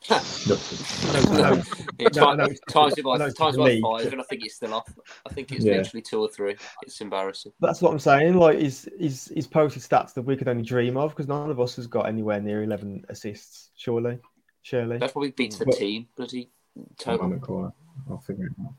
[0.08, 1.34] Nothing.
[1.34, 1.62] No, no,
[1.98, 3.82] Yeah, No, no, times it by times the by league.
[3.82, 4.88] five, and I think it's still off.
[5.28, 5.76] I think it's Yeah.
[5.76, 6.56] literally two or three.
[6.82, 7.52] It's embarrassing.
[7.60, 8.34] That's what I'm saying.
[8.34, 11.60] Like, he's, he's, he's posted stats that we could only dream of because none of
[11.60, 14.18] us has got anywhere near 11 assists, surely.
[14.62, 14.96] Surely.
[14.98, 17.24] That's probably beats the But- team bloody I'm total.
[17.26, 17.72] on the corner.
[18.08, 18.72] I'll figure it out.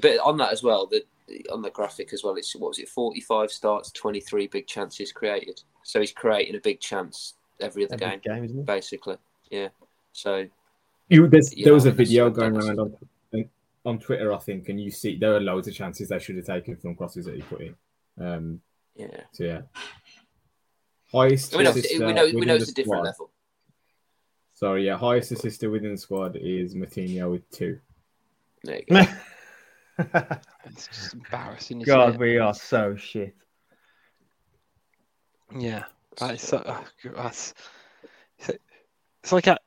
[0.00, 1.04] But on that as well, the
[1.52, 4.66] on the graphic as well, it's what was it, forty five starts, twenty three big
[4.66, 5.62] chances created.
[5.82, 8.66] So he's creating a big chance every other Every game, game, isn't it?
[8.66, 9.16] basically.
[9.50, 9.68] Yeah.
[10.12, 10.46] So
[11.08, 12.96] You, there's, Yeah, there was a video going around on,
[13.84, 16.46] on Twitter, I think, and you see there are loads of chances they should have
[16.46, 17.74] taken from crosses that he put in.
[18.20, 18.60] Um,
[18.94, 19.22] yeah.
[19.32, 19.60] so yeah,
[21.10, 23.04] highest I mean, assist, we uh, know we know it's a different squad.
[23.04, 23.30] level.
[24.54, 27.78] Sorry, yeah, highest assister within the squad is Matinho with two.
[28.62, 29.02] There you go.
[30.64, 31.80] It's just embarrassing.
[31.80, 32.20] God, it?
[32.20, 33.34] we are so shit.
[35.56, 35.84] Yeah,
[36.18, 36.82] that's so, uh,
[37.16, 37.54] that's
[38.38, 39.58] it's, like a,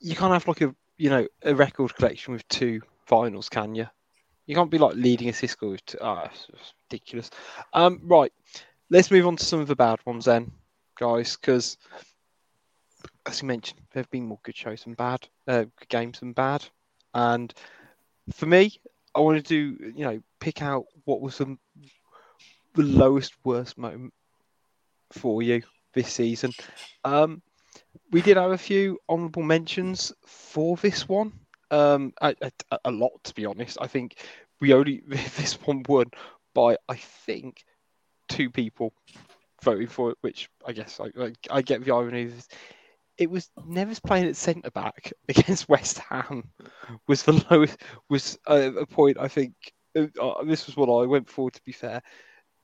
[0.00, 3.86] you can't have like a you know a record collection with two finals, can you?
[4.46, 5.98] You can't be like leading assist score with two.
[6.00, 7.30] Ah, it's, it's ridiculous.
[7.72, 8.32] Um, right,
[8.90, 10.50] let's move on to some of the bad ones then,
[10.98, 11.76] guys, because
[13.26, 16.32] as you mentioned, there have been more good shows than bad, uh, good games than
[16.32, 16.64] bad,
[17.14, 17.52] and
[18.32, 18.72] for me,
[19.18, 21.58] I want to you know pick out what was the
[22.74, 24.14] the lowest worst moment
[25.10, 26.52] for you this season.
[27.04, 27.42] Um,
[28.12, 31.32] we did have a few honourable mentions for this one.
[31.72, 32.32] Um, a,
[32.70, 33.76] a, a lot to be honest.
[33.80, 34.22] I think
[34.60, 36.12] we only this one won
[36.54, 37.64] by I think
[38.28, 38.92] two people
[39.64, 42.48] voting for it, which I guess I, I, I get the irony of.
[43.18, 46.44] It was Neves playing at centre back against West Ham
[47.06, 47.78] was the lowest
[48.08, 49.54] was uh, a point I think
[49.96, 52.00] uh, uh, this was what I went for to be fair,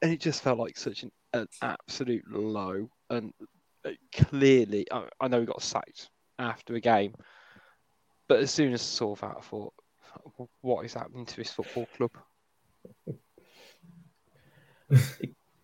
[0.01, 3.33] and it just felt like such an, an absolute low and
[3.85, 7.15] uh, clearly I, I know he got sacked after the game,
[8.29, 9.75] but as soon as I saw that, I thought,
[10.61, 12.11] what is happening to this football club?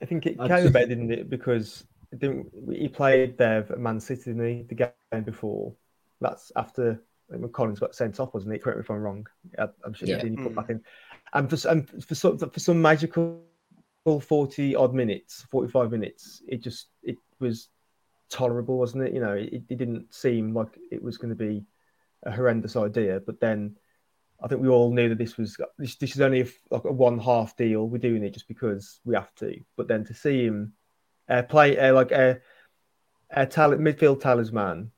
[0.02, 1.28] I think it came about, didn't it?
[1.28, 4.62] Because it didn't, he played there at Man City, didn't he?
[4.62, 5.74] The game before.
[6.20, 8.62] That's after I think Collins got sent off, wasn't it?
[8.62, 9.26] Correct me if I'm wrong.
[9.58, 10.16] I- I'm sure Yeah.
[10.16, 10.56] he didn't put Mm.
[10.56, 10.82] back in.
[11.32, 13.44] And for, and for some for some magical
[14.20, 17.68] forty odd minutes, forty five minutes, it just it was
[18.28, 19.12] tolerable, wasn't it?
[19.14, 21.64] You know, it, it didn't seem like it was going to be
[22.24, 23.76] a horrendous idea, but then.
[24.42, 26.90] I think we all knew that this was this, this is only a, like a
[26.92, 27.86] one half deal.
[27.86, 29.60] We're doing it just because we have to.
[29.76, 30.72] But then to see him
[31.48, 32.40] play like a,
[33.30, 34.90] a tal- midfield talisman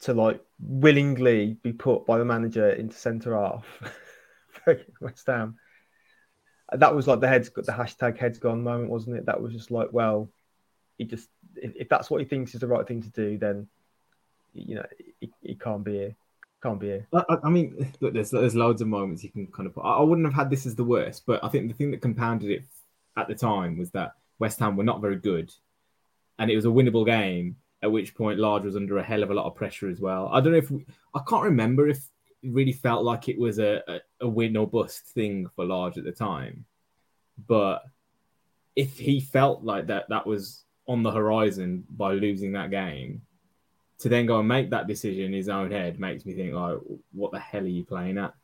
[0.00, 3.66] to like willingly be put by the manager into centre half
[5.00, 5.56] West Ham.
[6.72, 9.26] That was like the heads the hashtag heads gone moment, wasn't it?
[9.26, 10.28] That was just like, well,
[10.98, 13.68] he just if, if that's what he thinks is the right thing to do, then
[14.52, 14.86] you know
[15.20, 16.16] he, he can't be here.
[16.62, 17.06] Can't be here.
[17.12, 19.78] I, I- mean, look, there's there's loads of moments you can kind of.
[19.78, 22.02] I I wouldn't have had this as the worst, but I think the thing that
[22.02, 22.64] compounded it
[23.16, 25.52] at the time was that West Ham were not very good,
[26.38, 27.56] and it was a winnable game.
[27.82, 30.30] At which point, Lage was under a hell of a lot of pressure as well.
[30.32, 31.98] I don't know if we, I can't remember if
[32.42, 35.98] it really felt like it was a, a, a win or bust thing for Lage
[35.98, 36.64] at the time,
[37.46, 37.84] but
[38.74, 43.22] if he felt like that that was on the horizon by losing that game,
[43.98, 46.78] to then go and make that decision in his own head makes me think like,
[47.12, 48.34] what the hell are you playing at?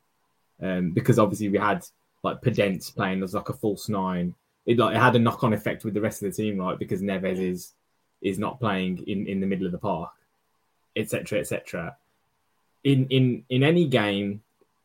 [0.61, 1.85] Um, because obviously we had
[2.23, 4.33] like Podence playing as like a false nine.
[4.65, 6.79] It like it had a knock on effect with the rest of the team, right?
[6.79, 7.73] Because Neves is
[8.21, 10.11] is not playing in, in the middle of the park,
[10.95, 11.39] etc.
[11.39, 11.97] etc.
[12.83, 14.41] In in in any game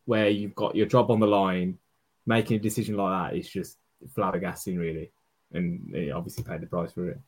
[0.07, 1.79] where you've got your job on the line,
[2.27, 3.77] making a decision like that is just
[4.17, 5.11] flabbergasting, really.
[5.53, 7.19] And he obviously paid the price for it.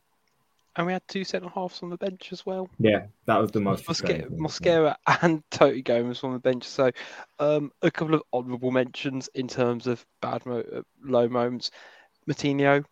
[0.75, 2.69] And we had two centre halves on the bench as well.
[2.79, 3.85] Yeah, that was the most.
[3.85, 4.95] Mosquera.
[5.21, 6.63] And Toti Gomes on the bench.
[6.63, 6.91] So,
[7.39, 11.71] um, a couple of honourable mentions in terms of bad, mo- uh, low moments.
[12.29, 12.83] Matinho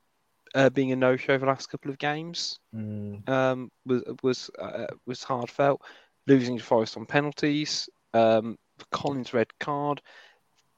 [0.56, 2.60] uh, being a no-show the last couple of games
[3.28, 5.82] um, was was uh, was hard felt.
[6.28, 7.90] Losing to Forest on penalties.
[8.14, 10.02] Um, the Collins red card.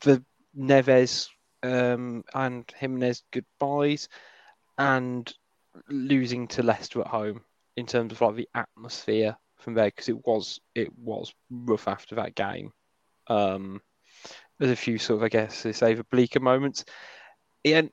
[0.01, 0.23] The
[0.57, 1.29] Neves
[1.63, 4.09] um, and Jimenez goodbyes,
[4.77, 5.31] and
[5.89, 7.41] losing to Leicester at home
[7.77, 12.15] in terms of like the atmosphere from there because it was it was rough after
[12.15, 12.71] that game.
[13.27, 13.81] Um,
[14.59, 16.85] there's a few sort of I guess they say the bleaker moments.
[17.63, 17.91] And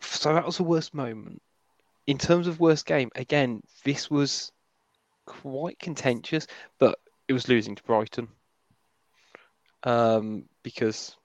[0.00, 1.42] so that was the worst moment.
[2.06, 4.52] In terms of worst game, again, this was
[5.26, 6.46] quite contentious,
[6.78, 8.28] but it was losing to Brighton.
[9.84, 11.16] Um, because,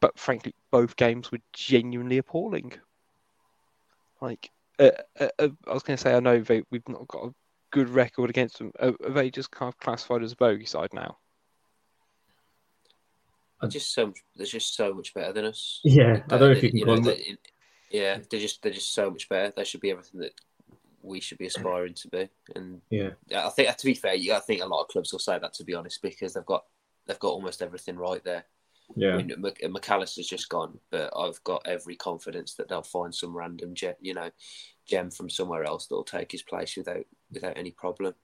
[0.00, 2.72] but frankly, both games were genuinely appalling.
[4.20, 4.90] Like, uh,
[5.20, 7.34] uh, uh, I was going to say, I know they, we've not got a
[7.70, 8.72] good record against them.
[8.80, 11.18] Are, are they just kind of classified as a bogey side now?
[13.60, 15.80] They're just so much, they're just so much better than us.
[15.84, 17.04] Yeah, I don't know if They- you can call them.
[17.04, 17.36] they-
[17.92, 19.52] yeah, they're just they're just so much better.
[19.56, 20.32] They should be everything that
[21.02, 22.28] we should be aspiring to be.
[22.54, 23.10] And Yeah.
[23.34, 25.64] I think to be fair, I think a lot of clubs will say that to
[25.64, 26.64] be honest because they've got
[27.06, 28.44] they've got almost everything right there.
[28.94, 29.14] Yeah.
[29.14, 33.36] I mean, Mac Allister's just gone, but I've got every confidence that they'll find some
[33.36, 34.30] random gem, you know,
[34.86, 38.14] gem from somewhere else that'll take his place without without any problem.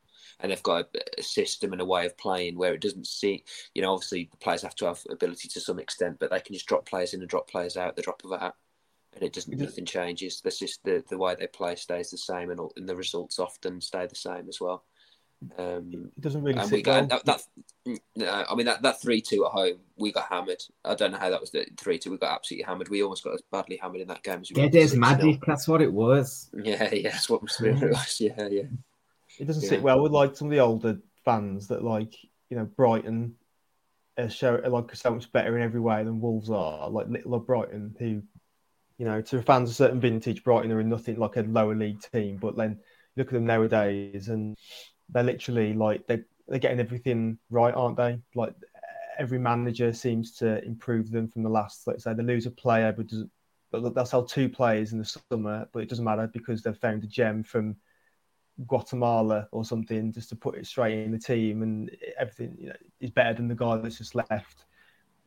[0.40, 3.44] And they've got a, a system and a way of playing where it doesn't see,
[3.74, 6.54] you know, obviously the players have to have ability to some extent, but they can
[6.54, 8.54] just drop players in and drop players out the drop of a hat,
[9.20, 9.58] and it doesn't.
[9.58, 10.40] Nothing changes.
[10.42, 13.38] That's just the the way they play stays the same, and, all, and the results
[13.38, 14.84] often stay the same as well.
[15.56, 17.20] Um, It doesn't really and sit we got well.
[17.24, 17.42] that,
[17.86, 20.62] that no, I mean that, that three two at home, we got hammered.
[20.84, 22.10] I don't know how that was the three two.
[22.10, 22.88] We got absolutely hammered.
[22.88, 24.98] We almost got as badly hammered in that game as we got Dede's 6-0.
[24.98, 25.40] magic.
[25.46, 26.50] That's what it was.
[26.64, 28.16] Yeah, yeah, that's what was it was.
[28.20, 28.62] Yeah, yeah.
[29.38, 29.68] It doesn't Yeah.
[29.68, 32.14] sit well with like some of the older fans that like
[32.50, 33.36] you know Brighton
[34.18, 36.90] are show are like so much better in every way than Wolves are.
[36.90, 38.22] Like little of Brighton, who
[38.98, 42.00] you know to fans of certain vintage, Brighton are in nothing like a lower league
[42.12, 42.36] team.
[42.36, 42.80] But then
[43.16, 44.56] look at them nowadays, and
[45.08, 48.18] they're literally like they they're getting everything right, aren't they?
[48.34, 48.54] Like
[49.18, 51.86] every manager seems to improve them from the last.
[51.86, 53.30] Let's say they lose a player, but doesn't
[53.70, 57.04] but they'll sell two players in the summer, but it doesn't matter because they've found
[57.04, 57.76] a gem from
[58.66, 62.76] Guatemala or something just to put it straight in the team, and everything you know
[63.00, 64.64] is better than the guy that's just left.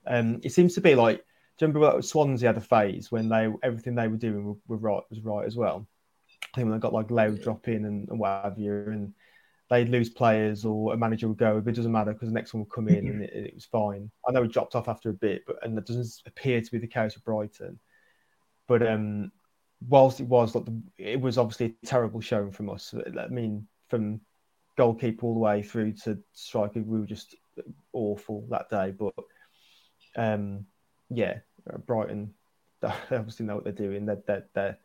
[0.06, 1.24] Um, it seems to be like.
[1.62, 5.04] Do you remember Swansea had a phase when they everything they were doing were, right
[5.12, 5.88] was right as well.
[6.42, 9.14] I think when they got like Laudrup in and, and what have you, and
[9.70, 12.56] they'd lose players or a manager would go, but it doesn't matter because the next
[12.56, 14.10] one would come in and it, it was fine.
[14.28, 16.80] I know it dropped off after a bit, but and that doesn't appear to be
[16.80, 17.80] the case with Brighton.
[18.68, 19.32] But um,
[19.88, 22.92] whilst it was like the, it was obviously a terrible showing from us.
[23.20, 24.22] I mean, from
[24.78, 27.36] goalkeeper all the way through to striker, we were just
[27.94, 28.96] awful that day.
[28.98, 29.14] But
[30.16, 30.66] um,
[31.14, 31.40] yeah,
[31.72, 32.34] Uh, Brighton,
[32.82, 34.06] they obviously know what they're doing.
[34.06, 34.78] They're, they're, they're,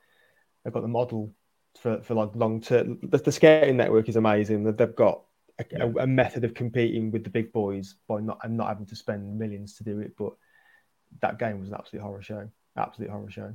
[0.64, 1.32] they've got the model
[1.80, 2.98] for, for like long term.
[3.02, 4.64] The, the scouting network is amazing.
[4.64, 5.22] They've got
[5.58, 8.86] a, a, a, method of competing with the big boys by not and not having
[8.86, 10.14] to spend millions to do it.
[10.16, 10.32] But
[11.20, 12.48] that game was an absolute horror show.
[12.76, 13.54] Absolute horror show.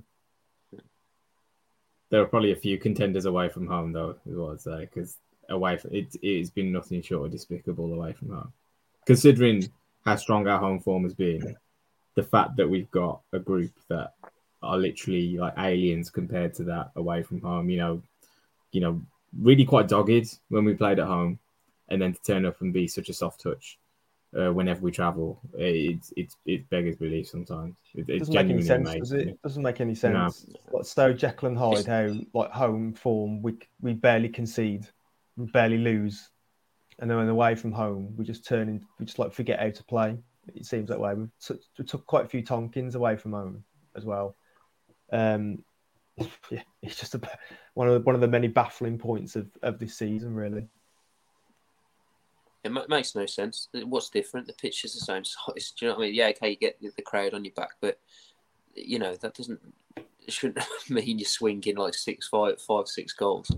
[2.10, 4.16] There are probably a few contenders away from home, though,
[4.52, 5.18] I'd say, because
[5.50, 8.54] uh, away from, it, it's been nothing short of despicable away from home.
[9.06, 9.72] Considering
[10.04, 11.56] how strong our home form has been,
[12.16, 14.14] the fact that we've got a group that
[14.62, 17.70] are literally like aliens compared to that away from home.
[17.70, 18.04] You know,
[18.72, 19.02] you know,
[19.40, 21.40] really quite dogged when we played at home,
[21.90, 23.80] and then to turn up and be such a soft touch
[24.38, 27.76] uh, whenever we travel, it's it's it beggars belief sometimes.
[27.94, 29.00] It, it doesn't make any sense, amazing.
[29.00, 29.28] does it?
[29.28, 29.42] it?
[29.42, 30.48] Doesn't make any sense.
[30.74, 30.82] No.
[30.84, 34.88] So Jekyll and Hyde, how like home form, we we barely concede,
[35.36, 36.30] we barely lose,
[37.00, 39.70] and then when away from home, we just turn in, we just like forget how
[39.70, 40.18] to play.
[40.56, 41.14] It seems that way.
[41.14, 43.64] We took, took quite a few Tonkins away from home
[43.96, 44.36] as well.
[45.12, 45.64] Um,
[46.50, 47.22] yeah, it's just a,
[47.74, 50.68] one of the, one of the many baffling points of, of this season, really.
[52.64, 53.70] It makes no sense.
[53.74, 54.46] What's different?
[54.46, 55.74] The pitch is the same size.
[55.80, 56.16] Do you know what I mean?
[56.16, 58.00] Yeah, okay, you get the crowd on your back, but
[58.76, 59.60] you know that doesn't
[60.28, 63.52] shouldn't mean you're swinging like six, five, five, six goals.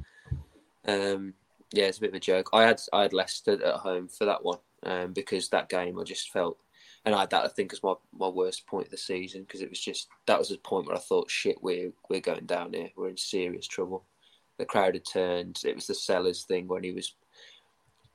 [0.87, 1.33] Um,
[1.73, 2.49] yeah, it's a bit of a joke.
[2.53, 6.03] I had I had Leicester at home for that one um, because that game I
[6.03, 6.57] just felt
[7.05, 9.61] and I had that I think as my, my worst point of the season because
[9.61, 12.73] it was just that was the point where I thought shit we're we're going down
[12.73, 14.05] here we're in serious trouble.
[14.57, 15.61] The crowd had turned.
[15.65, 17.15] It was the sellers thing when he was,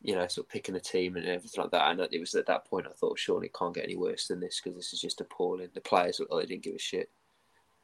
[0.03, 1.91] you know, sort of picking a team and everything like that.
[1.91, 4.39] And it was at that point I thought surely it can't get any worse than
[4.39, 5.69] this because this is just appalling.
[5.75, 7.11] The players look like they didn't give a shit.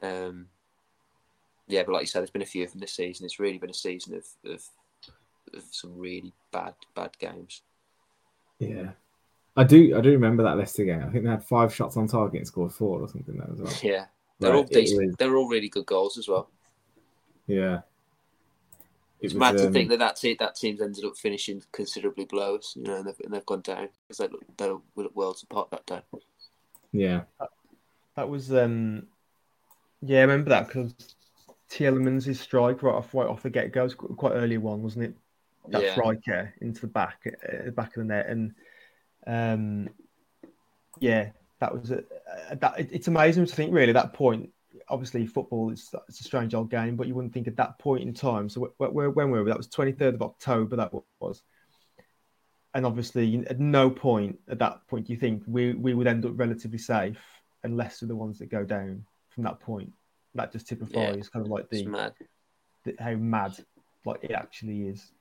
[0.02, 0.46] Um,
[1.66, 3.24] yeah, but like you said, there's been a few of them this season.
[3.24, 4.62] It's really been a season of, of,
[5.52, 7.62] of some really bad bad games.
[8.58, 8.90] Yeah,
[9.56, 11.02] I do I do remember that Leicester game.
[11.02, 13.60] I think they had five shots on target and scored four or something that as
[13.60, 13.72] well.
[13.82, 14.06] Yeah.
[14.40, 15.06] They're right, all decent.
[15.06, 15.16] Was...
[15.16, 16.50] They're all really good goals as well.
[17.46, 17.80] Yeah.
[19.20, 19.72] It it's was, mad to um...
[19.72, 23.06] think that that team, that team's ended up finishing considerably below us, you know, and
[23.06, 26.02] they've, and they've gone down because they look, they look worlds apart that day.
[26.90, 27.22] Yeah.
[27.38, 27.48] That,
[28.16, 29.06] that was, um,
[30.02, 30.94] yeah, I remember that because
[31.70, 35.14] Tielemans' strike right off right off the get go was quite early one, wasn't it?
[35.68, 35.92] That yeah.
[35.92, 38.52] striker into the back, uh, back of the net, and
[39.26, 39.88] um,
[41.00, 42.04] yeah, that was a,
[42.54, 42.74] that.
[42.78, 44.50] It's amazing to think, really, that point.
[44.88, 48.02] Obviously, football is it's a strange old game, but you wouldn't think at that point
[48.02, 48.48] in time.
[48.48, 49.50] So, where, where, when were we?
[49.50, 50.76] That was twenty third of October.
[50.76, 51.42] That was,
[52.74, 56.26] and obviously, at no point at that point do you think we we would end
[56.26, 57.18] up relatively safe,
[57.62, 59.92] unless we're the ones that go down from that point.
[60.34, 62.12] That just typifies yeah, kind of like the, mad.
[62.84, 63.54] the, how mad
[64.04, 65.12] like it actually is.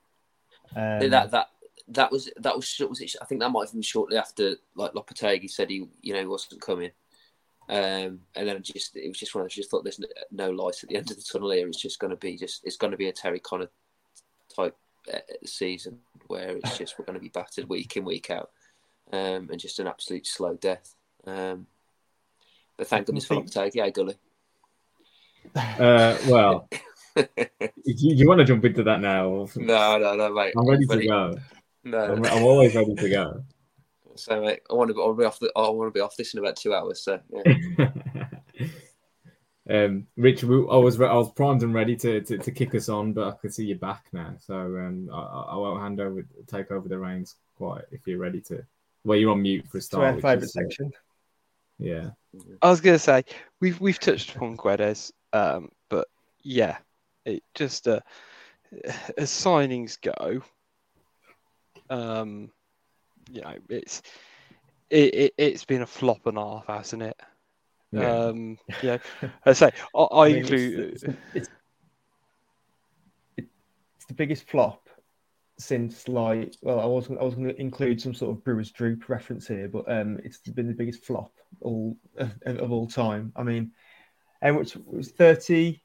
[0.74, 1.48] Um, that that
[1.88, 4.92] that was that was was it, I think that might have been shortly after like
[4.92, 6.90] Lopetegui said he you know he wasn't coming,
[7.68, 10.82] um, and then just it was just one of those just thought there's no, light
[10.82, 11.66] at the end of the tunnel here.
[11.66, 13.68] It's just going to be just it's going to be a Terry Connor
[14.54, 14.76] type
[15.12, 18.50] uh, season where it's just we're going to be battered week in week out,
[19.12, 20.94] um, and just an absolute slow death.
[21.26, 21.66] Um,
[22.76, 24.16] but thank goodness for Lopetegui, yeah, Gully.
[25.54, 26.68] Uh, well.
[27.14, 27.26] do,
[27.84, 29.48] you, you want to jump into that now?
[29.54, 30.54] No, no, no, mate.
[30.56, 31.34] I'm ready to go.
[31.84, 33.44] No, I'm, I'm always ready to go.
[34.16, 35.40] So, mate, I want to, I'll be off.
[35.40, 37.02] The, I want to be off this in about two hours.
[37.02, 37.90] So, yeah.
[39.68, 43.12] um, Rich, I was I was primed and ready to, to, to kick us on,
[43.12, 44.36] but I can see you back now.
[44.38, 48.40] So, um, I, I won't hand over, take over the reins quite if you're ready
[48.42, 48.64] to.
[49.02, 50.02] Well, you're on mute for a start.
[50.02, 50.92] To our favourite uh, section.
[51.80, 52.10] Yeah.
[52.62, 53.24] I was going to say
[53.60, 56.06] we've we've touched upon Guedes, um, but
[56.42, 56.78] yeah,
[57.24, 58.00] it just uh,
[59.18, 60.42] as signings go,
[61.90, 62.50] um,
[63.30, 64.02] you know, it's
[64.90, 67.20] it, it has been a flop and a half, hasn't it?
[67.92, 68.10] Yeah.
[68.10, 68.98] Um, yeah.
[69.44, 70.78] I say I, I, I mean, include.
[70.78, 71.48] It's, it's, it's,
[73.36, 74.88] it's, the biggest flop
[75.58, 79.08] since like well, I was I was going to include some sort of Brewers Droop
[79.08, 83.32] reference here, but um, it's been the biggest flop all of, of all time.
[83.36, 83.72] I mean,
[84.42, 85.80] and which was 30,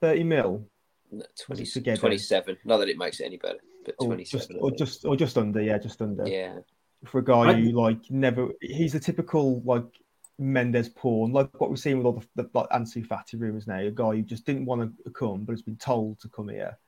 [0.00, 0.66] 30 mil,
[1.10, 2.00] No, 20, together?
[2.00, 2.58] 27.
[2.64, 4.26] Not that it makes it any better, but or 27.
[4.26, 6.26] just or just or just under, yeah, just under.
[6.26, 6.58] yeah.
[7.06, 9.84] For a guy I- who like never, he's a typical like
[10.38, 13.80] Mendes pawn, like what we've seen with all the, the like Ansu Fati rumors now.
[13.80, 16.78] A guy who just didn't want to come, but has been told to come here.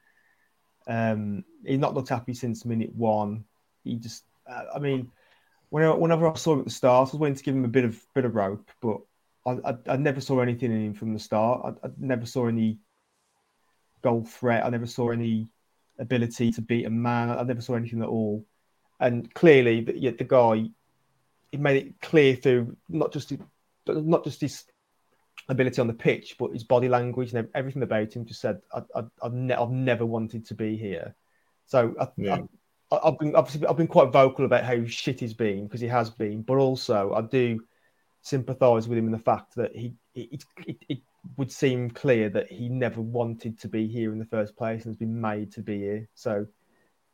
[0.87, 3.45] Um, he's not looked happy since minute one.
[3.85, 5.11] He just, uh, I mean,
[5.71, 7.69] whenever, whenever I saw him at the start, I was waiting to give him a
[7.69, 8.99] bit of bit of rope, but
[9.47, 11.77] I, I, I never saw anything in him from the start.
[11.83, 12.79] I, I never saw any
[14.03, 14.65] goal threat.
[14.65, 15.49] I never saw any
[15.99, 17.31] ability to beat a man.
[17.31, 18.45] I never saw anything at all.
[19.01, 20.71] And clearly, the, yeah, the guy,
[21.51, 23.39] he made it clear through not just his,
[23.87, 24.65] not just his
[25.49, 28.25] ability on the pitch, but his body language and everything about him.
[28.25, 31.15] Just said, I, I, I've, ne- I've never wanted to be here.
[31.67, 32.39] So I, Yeah.
[32.93, 35.89] I, I've been obviously I've been quite vocal about how shit he's been because he
[35.89, 37.65] has been, but also I do
[38.23, 40.99] sympathise with him in the fact that he it, it, it
[41.37, 44.93] would seem clear that he never wanted to be here in the first place and
[44.93, 46.09] has been made to be here.
[46.15, 46.47] So,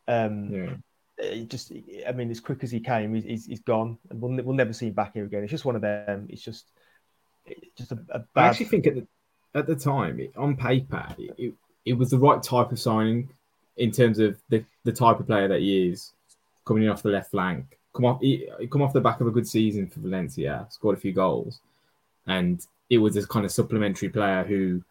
[0.09, 0.75] um, Yeah.
[1.19, 1.73] it just
[2.07, 4.73] I mean, as quick as he came, he's, he's, he's gone, and we'll, we'll never
[4.73, 5.43] see him back here again.
[5.43, 6.27] It's just one of them.
[6.29, 6.71] It's just
[7.47, 8.29] it's just a, a bad.
[8.37, 9.07] I actually think at the
[9.55, 11.55] at the time, it, on paper, it,
[11.85, 13.29] it, was the right type of signing
[13.77, 16.13] in terms of the, the type of player that he is,
[16.65, 19.31] coming in off the left flank, come off he come off the back of a
[19.31, 21.61] good season for Valencia, scored a few goals,
[22.31, 24.83] and it was this kind of supplementary player who,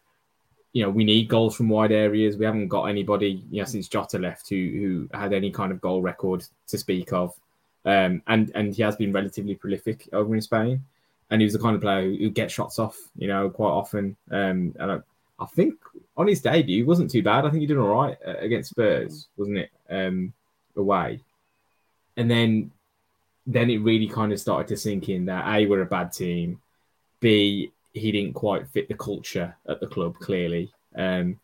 [0.72, 2.36] you know, we need goals from wide areas.
[2.36, 5.80] We haven't got anybody, you know, since Jota left who who had any kind of
[5.80, 7.34] goal record to speak of,
[7.84, 10.84] um, and and he has been relatively prolific over in Spain
[11.30, 13.70] and he was the kind of player who, who gets shots off, you know, quite
[13.70, 14.16] often.
[14.30, 14.98] Um, and I,
[15.38, 15.74] I think
[16.16, 17.44] on his debut, he wasn't too bad.
[17.44, 19.70] I think he did all right uh, against Spurs, wasn't it?
[19.88, 20.32] Um,
[20.76, 21.20] away,
[22.16, 22.72] and then
[23.46, 26.60] then it really kind of started to sink in that a we're a bad team,
[27.20, 31.38] b he didn't quite fit the culture at the club clearly, um,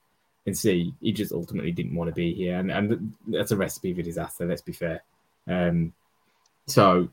[0.47, 3.95] and c he just ultimately didn't want to be here, and and that's a recipe
[3.95, 4.47] for disaster.
[4.47, 5.03] Let's be fair.
[5.47, 5.93] Um,
[6.67, 7.09] so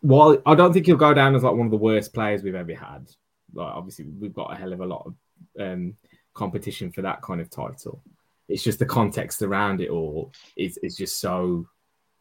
[0.00, 2.54] while I don't think he'll go down as like one of the worst players we've
[2.54, 3.08] ever had,
[3.54, 5.14] like obviously we've got a hell of a lot of
[5.60, 5.96] um,
[6.34, 8.02] competition for that kind of title.
[8.48, 11.66] It's just the context around it all is is just so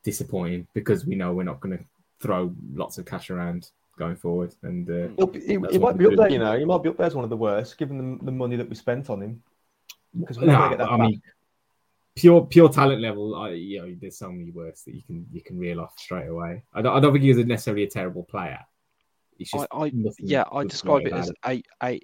[0.04, 1.84] disappointing because we know we're not going to
[2.22, 4.56] throw lots of cash around going forward.
[4.64, 6.58] And uh, He'll be- he, he might be up there, you know.
[6.58, 8.68] He might be up there as one of the worst, given the, the money that
[8.68, 9.44] we spent on him.
[10.20, 11.10] Because we're no, not going to get that I back.
[11.10, 11.22] mean,
[12.16, 15.42] pure pure talent level, I, you know, there's so many worse that you can you
[15.42, 16.64] can reel off straight away.
[16.74, 18.60] I don't, I don't think he was necessarily a terrible player.
[19.38, 22.02] He's just I, I yeah, I describe it as a a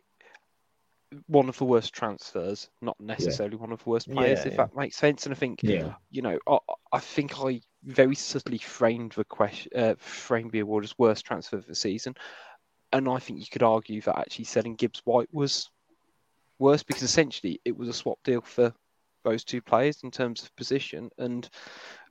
[1.27, 4.57] one of the worst transfers, not necessarily one of the worst players, Yeah, if yeah.
[4.57, 5.25] that makes sense.
[5.25, 5.93] And I think Yeah.
[6.11, 6.57] you know, I,
[6.93, 11.57] I think I very subtly framed the question, uh, framed the award as worst transfer
[11.57, 12.15] of the season,
[12.91, 15.69] and I think you could argue that actually selling Gibbs White was
[16.59, 18.73] worse because essentially it was a swap deal for
[19.23, 21.09] those two players in terms of position.
[21.17, 21.49] And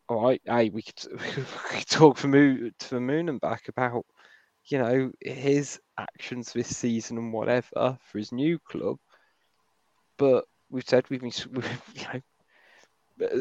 [0.08, 3.68] all right, hey, we could, we could talk for moon to the moon and back
[3.68, 4.04] about
[4.66, 8.98] you know his actions this season and whatever for his new club,
[10.18, 11.32] but we've said we've been,
[11.94, 12.20] you know,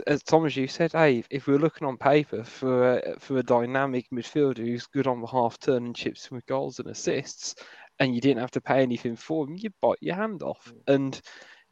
[0.07, 3.37] as Tom as you said, hey, if we we're looking on paper for a, for
[3.37, 7.55] a dynamic midfielder who's good on the half turn and chips with goals and assists,
[7.99, 10.71] and you didn't have to pay anything for him, you'd bite your hand off.
[10.87, 11.19] And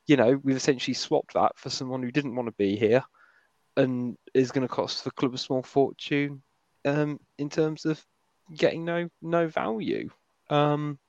[0.07, 3.03] you know, we've essentially swapped that for someone who didn't want to be here,
[3.77, 6.41] and is going to cost the club a small fortune,
[6.85, 8.03] um, in terms of
[8.55, 10.09] getting no no value.
[10.49, 10.99] Um,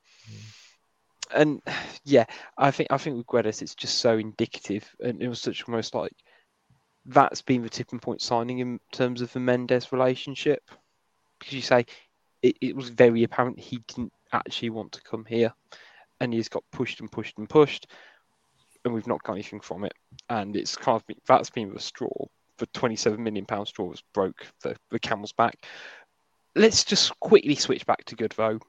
[1.35, 1.63] and
[2.05, 2.27] yeah,
[2.59, 5.95] I think I think with Guedes it's just so indicative, and it was such almost
[5.95, 6.13] like
[7.07, 10.63] that's been the tipping point signing in terms of the Mendes relationship,
[11.39, 11.87] because you say
[12.43, 15.53] it, it was very apparent he didn't actually want to come here,
[16.21, 17.89] and he's got pushed and pushed and pushed,
[18.85, 19.95] and we've not got anything from it,
[20.29, 22.27] and it's kind of been, that's been the straw.
[22.59, 25.67] The 27 million pound straw was broke the, the camel's back.
[26.55, 28.61] Let's just quickly switch back to Goodvo,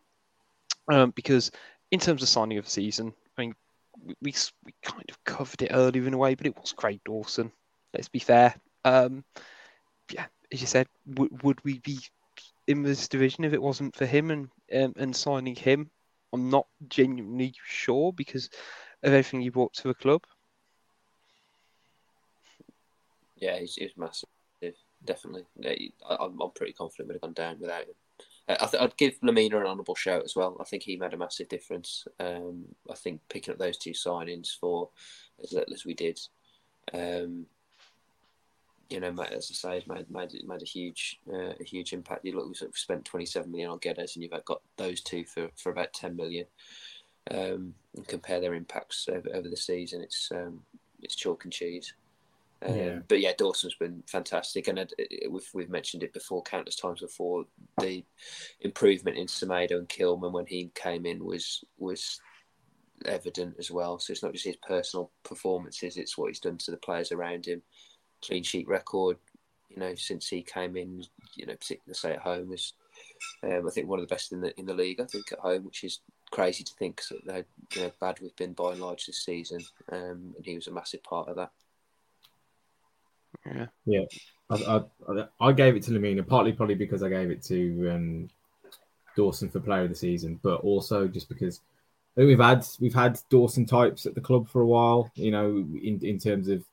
[0.91, 1.51] um, because
[1.91, 3.55] in terms of signing of the season, I mean,
[4.21, 4.33] we
[4.65, 7.51] we kind of covered it earlier in a way, but it was Craig Dawson.
[7.93, 8.55] Let's be fair.
[8.85, 9.23] Um,
[10.11, 11.99] yeah, as you said, would would we be
[12.67, 15.89] in this division if it wasn't for him and um, and signing him?
[16.33, 18.49] I'm not genuinely sure because
[19.03, 20.23] of everything he brought to the club.
[23.35, 24.29] Yeah, he's, he's massive,
[25.03, 25.43] definitely.
[25.57, 25.73] Yeah,
[26.09, 27.95] I'm, I'm pretty confident we'd have gone down without him.
[28.47, 30.57] Uh, I th- I'd give Lemina an honourable shout as well.
[30.59, 32.07] I think he made a massive difference.
[32.19, 34.89] Um, I think picking up those two signings for
[35.43, 36.19] as little as we did,
[36.93, 37.45] um,
[38.93, 42.23] you know, ma- as I say, made made made a huge uh, a huge impact.
[42.23, 45.25] You look, we sort of spent 27 million on Guedes, and you've got those two
[45.25, 46.45] for, for about 10 million.
[47.31, 50.61] um, and compare their impacts over, over the season, it's um,
[51.01, 51.93] it's chalk and cheese.
[52.61, 52.99] Um, Yeah.
[53.07, 57.01] But yeah, Dawson's been fantastic, and it, it- we've we've mentioned it before countless times
[57.01, 57.45] before.
[57.81, 58.03] The
[58.61, 62.21] improvement in Semedo and Kilman when he came in was was
[63.05, 63.99] evident as well.
[63.99, 67.45] So it's not just his personal performances; it's what he's done to the players around
[67.45, 67.61] him.
[68.25, 69.17] Clean sheet record,
[69.69, 71.03] you know, since he came in,
[71.35, 72.73] you know, particularly say at home is,
[73.43, 75.01] um, I think one of the best in the in the league.
[75.01, 75.99] I think at home, which is
[76.31, 79.61] crazy to think 'cause how you know, bad we've been by and large this season,
[79.91, 81.51] um, and he was a massive part of that.
[83.85, 84.05] Yeah.
[84.49, 88.29] I, I, I gave it to Lemina partly probably because I gave it to um,
[89.15, 91.61] Dawson for Player of the Season, but also just because
[92.15, 95.11] I think we've had we've had Dawson types at the club for a while.
[95.15, 95.49] You know,
[95.81, 96.63] in in terms of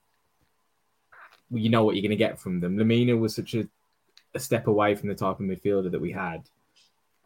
[1.50, 2.76] you know what you're going to get from them.
[2.76, 3.68] Lemina was such a,
[4.34, 6.42] a step away from the type of midfielder that we had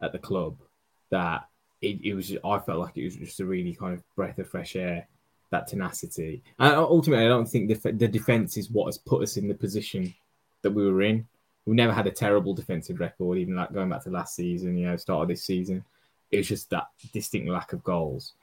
[0.01, 0.57] at the club
[1.11, 1.47] that
[1.81, 2.31] it, it was.
[2.43, 5.07] I felt like it was just a really kind of breath of fresh air
[5.51, 6.41] that tenacity.
[6.59, 9.53] And ultimately, I don't think the, the defense is what has put us in the
[9.53, 10.13] position
[10.61, 11.27] that we were in.
[11.65, 14.87] We've never had a terrible defensive record, even like going back to last season, you
[14.87, 15.83] know, start of this season.
[16.31, 18.33] It was just that distinct lack of goals.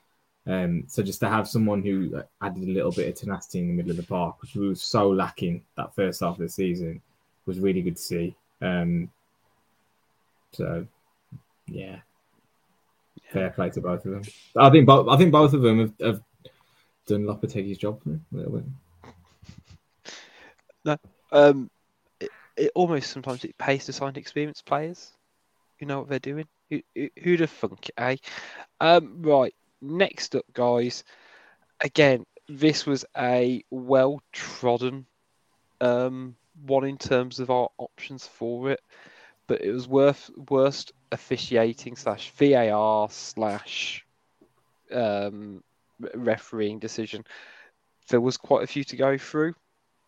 [0.45, 3.73] Um, so just to have someone who added a little bit of tenacity in the
[3.73, 7.01] middle of the park, which we were so lacking that first half of the season,
[7.45, 8.35] was really good to see.
[8.61, 9.09] Um,
[10.51, 10.85] so,
[11.67, 11.97] yeah,
[13.31, 14.23] fair play to both of them.
[14.57, 15.07] I think both.
[15.07, 16.21] I think both of them have, have
[17.07, 18.65] done Lopetegui's job for him a little bit.
[20.85, 20.97] No,
[21.33, 21.69] Um,
[22.19, 25.11] it, it almost sometimes it pays to sign experienced players.
[25.79, 26.45] You know what they're doing.
[26.69, 28.15] Who, who, who'd have thunk it, eh?
[28.79, 29.53] Um, right.
[29.83, 31.03] Next up, guys.
[31.81, 35.05] Again, this was a well trodden
[35.81, 38.79] um, one in terms of our options for it,
[39.45, 44.05] but it was worth worst officiating slash VAR slash
[44.89, 45.61] um,
[46.15, 47.25] refereeing decision.
[48.07, 49.53] There was quite a few to go through.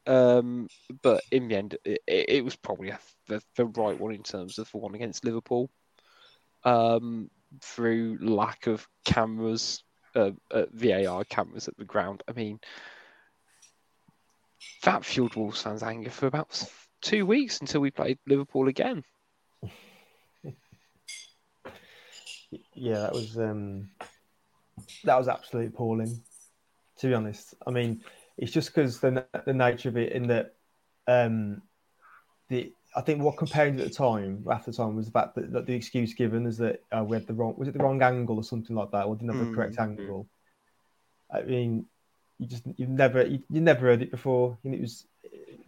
[0.08, 0.70] Um,
[1.02, 4.58] but in the end, it, it was probably a, the, the right one in terms
[4.58, 5.70] of the one against Liverpool.
[6.64, 7.30] Um,
[7.62, 9.84] through lack of cameras,
[10.16, 12.24] uh, uh, VAR cameras at the ground.
[12.28, 12.60] I mean,
[14.84, 16.64] that fueled Wolves fans' anger for about
[17.02, 19.04] two weeks until we played Liverpool again.
[22.74, 23.90] Yeah, that was um,
[25.04, 26.22] that was absolutely appalling.
[27.00, 28.02] To be honest, I mean,
[28.38, 30.56] it's just because the the nature of it, in that
[31.08, 31.62] um,
[32.50, 35.36] the I think what comparing it at the time, after the time, was the fact
[35.36, 37.84] that, that the excuse given is that uh, we had the wrong was it the
[37.84, 39.84] wrong angle or something like that, or didn't have the correct Mm.
[39.84, 40.28] angle.
[41.34, 41.86] I mean,
[42.40, 45.06] you just you've never you, you never heard it before, and it was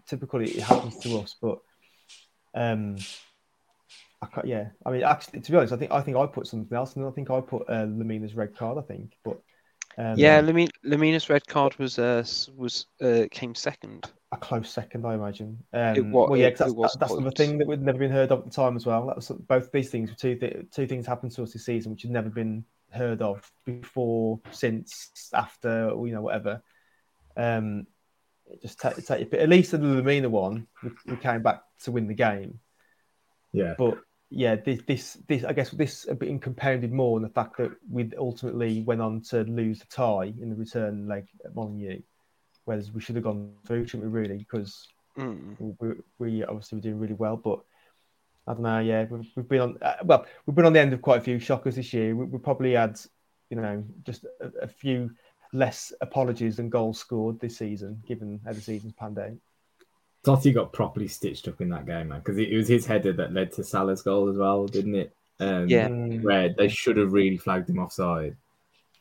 [0.07, 1.59] typically it happens to us, but
[2.55, 2.97] um.
[4.19, 6.47] I can't, yeah, I mean, actually, to be honest, I think I think I put
[6.47, 8.79] something else, and I think I put uh, Lemina's red card.
[8.79, 9.39] I think, but
[9.95, 12.25] um, yeah, Lamin- Lemina's red card was uh,
[12.55, 14.11] was uh, came second.
[14.33, 15.63] A close second, I imagine.
[15.71, 17.81] Um, It wa- well, yeah, it- 'cause that's, it was that's another thing that would
[17.81, 19.05] never been heard of at the time as well.
[19.07, 21.91] That was both these things were two th- two things happened to us this season
[21.93, 26.61] which had never been heard of before, since, after, or, you know, whatever.
[27.37, 27.87] Um,
[28.61, 31.91] just take, take but at least in the Lemina one, we, we came back to
[31.91, 32.59] win the game.
[33.53, 33.75] Yeah.
[33.77, 33.99] But
[34.29, 37.71] yeah, this this this I guess this a bit compounded more in the fact that
[37.89, 42.01] we ultimately went on to lose the tie in the return leg at Molineux,
[42.67, 44.19] whereas we should have gone through, shouldn't we?
[44.19, 44.87] Really, because
[45.17, 45.75] Mm.
[45.79, 47.59] we, we obviously were doing really well, but
[48.45, 48.77] I don't know.
[48.77, 51.23] Yeah, we've, we've been on uh, well, we've been on the end of quite a
[51.23, 52.15] few shockers this year.
[52.15, 52.99] We, we probably had,
[53.49, 55.09] you know, just a, a few
[55.53, 59.31] less apologies than goals scored this season, given how the season's panned out.
[60.23, 63.13] Toti got properly stitched up in that game, man, because it, it was his header
[63.13, 65.15] that led to Salah's goal as well, didn't it?
[65.39, 65.87] Um, Yeah.
[65.87, 68.35] Mm, Where they should have really flagged him offside.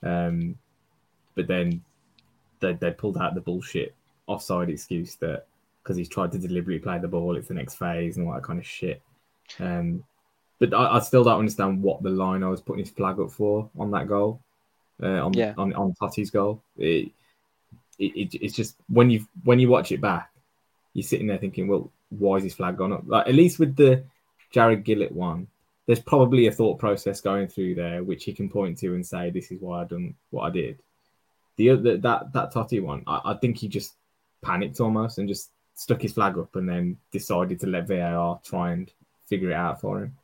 [0.02, 0.56] Um,
[1.34, 1.82] but then
[2.61, 3.94] they, they pulled out the bullshit
[4.26, 5.46] offside excuse that
[5.82, 8.42] because he's tried to deliberately play the ball, it's the next phase and all that
[8.42, 9.00] kind of shit.
[9.61, 10.02] Um,
[10.59, 13.30] but I, I still don't understand what the line I was putting his flag up
[13.30, 14.40] for on that goal,
[15.02, 15.54] uh, on, Yeah.
[15.57, 16.62] on on Toti's goal.
[16.76, 17.12] It,
[17.98, 20.30] it, it, it's just when you when you watch it back,
[20.92, 23.04] you're sitting there thinking, well, why is his flag gone up?
[23.07, 24.04] Like at least with the
[24.50, 25.46] Jarred Gillett one,
[25.86, 29.30] there's probably a thought process going through there which he can point to and say,
[29.30, 30.80] this is why I done what I did.
[31.57, 33.94] The other that that Toti one, I, I think he just
[34.42, 38.72] panicked almost and just stuck his flag up and then decided to let VAR try
[38.72, 38.90] and
[39.26, 40.16] figure it out for him.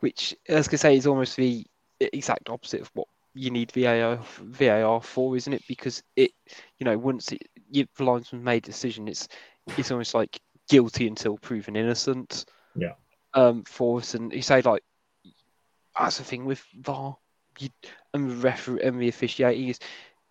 [0.00, 1.64] which, as I say, is almost the
[2.00, 5.62] exact opposite of what you need VAR VAR for, isn't it?
[5.68, 6.32] Because it,
[6.78, 9.28] you know, once it, you, the linesman made a decision, it's
[9.76, 12.44] it's almost like guilty until proven innocent.
[12.74, 12.94] Yeah.
[13.34, 14.82] Um, for us, and you say like
[15.98, 17.16] that's the thing with VAR.
[17.58, 17.68] you
[18.14, 19.78] and referee and the officiating is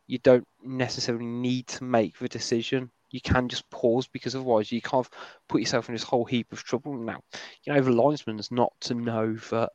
[0.08, 2.90] you don't necessarily need to make the decision.
[3.12, 5.08] You can just pause because otherwise you can't
[5.48, 6.98] put yourself in this whole heap of trouble.
[6.98, 7.22] Now,
[7.64, 9.72] you know, the linesman's not to know that,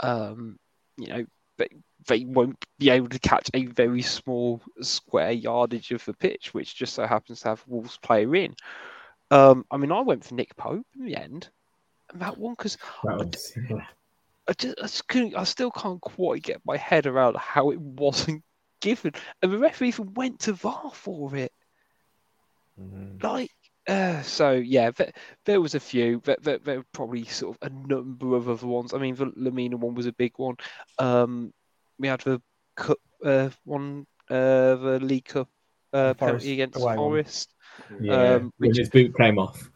[0.00, 0.58] um,
[0.96, 1.68] you know, they,
[2.06, 6.74] they won't be able to catch a very small square yardage of the pitch, which
[6.74, 8.54] just so happens to have Wolves player in.
[9.30, 11.48] Um, I mean, I went for Nick Pope in the end,
[12.12, 13.16] and that one because yeah.
[14.48, 17.80] I just, I just couldn't, I still can't quite get my head around how it
[17.80, 18.42] wasn't
[18.80, 19.12] given,
[19.42, 21.52] and the referee even went to VAR for it.
[23.22, 23.50] Like,
[23.86, 25.12] uh, so yeah, there,
[25.44, 26.20] there was a few.
[26.24, 28.94] There, there, there were probably sort of a number of other ones.
[28.94, 30.56] I mean, the Lemina one was a big one.
[30.98, 31.52] Um,
[31.98, 32.40] we had the
[32.76, 35.48] cup uh, one, uh, the League Cup
[35.92, 36.94] uh, Forest penalty against away.
[36.94, 37.54] Forest.
[38.00, 38.34] yeah.
[38.34, 39.70] Um, when which- his boot came off.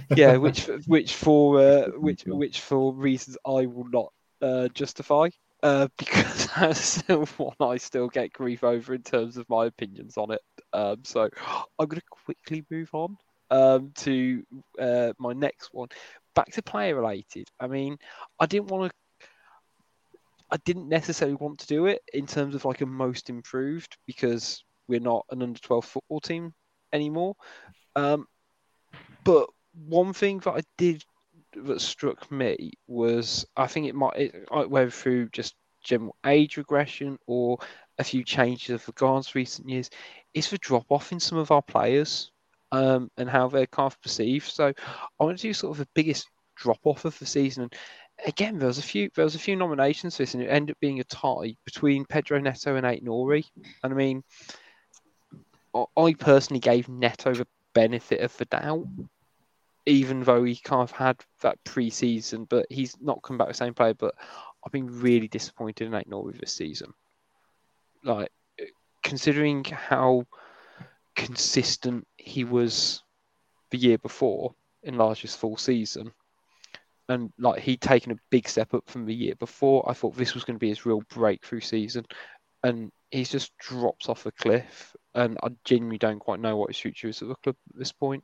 [0.16, 5.30] yeah, which which for uh, which which for reasons I will not uh, justify,
[5.62, 10.16] uh, because that's still one I still get grief over in terms of my opinions
[10.16, 10.40] on it.
[10.72, 11.28] Um, so
[11.78, 13.16] I'm going to quickly move on
[13.50, 14.42] um, to
[14.78, 15.88] uh, my next one.
[16.34, 17.48] Back to player related.
[17.58, 17.98] I mean,
[18.38, 19.26] I didn't want to.
[20.50, 24.64] I didn't necessarily want to do it in terms of like a most improved because
[24.88, 26.54] we're not an under 12 football team
[26.90, 27.34] anymore.
[27.94, 28.26] Um,
[29.24, 31.04] but one thing that I did
[31.66, 36.56] that struck me was I think it might it, might whether through just general age
[36.56, 37.58] regression or
[37.98, 39.90] a few changes of the guards recent years
[40.34, 42.30] is the drop off in some of our players
[42.72, 44.46] um, and how they're kind of perceived.
[44.46, 44.72] So
[45.20, 47.64] I want to do sort of the biggest drop off of the season.
[47.64, 47.74] And
[48.26, 50.74] again, there was a few there was a few nominations for this, and it ended
[50.74, 53.44] up being a tie between Pedro Neto and Aït-Nouri.
[53.82, 54.22] And I mean,
[55.96, 58.86] I personally gave Neto the benefit of the doubt
[59.88, 63.74] even though he kind of had that pre-season, but he's not come back the same
[63.74, 63.94] player.
[63.94, 64.14] But
[64.64, 66.92] I've been really disappointed in Aït-Nouri this season.
[68.04, 68.30] Like
[69.02, 70.26] considering how
[71.16, 73.02] consistent he was
[73.70, 76.12] the year before in Lage's full season,
[77.08, 79.88] and like he'd taken a big step up from the year before.
[79.90, 82.04] I thought this was going to be his real breakthrough season,
[82.62, 84.94] and he's just drops off a cliff.
[85.14, 87.92] And I genuinely don't quite know what his future is at the club at this
[87.92, 88.22] point.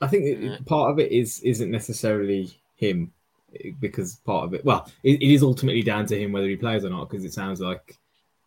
[0.00, 0.58] I think Yeah.
[0.66, 3.12] part of it is isn't necessarily him
[3.80, 6.84] because part of it, well, it, it is ultimately down to him whether he plays
[6.84, 7.08] or not.
[7.08, 7.96] Because it sounds like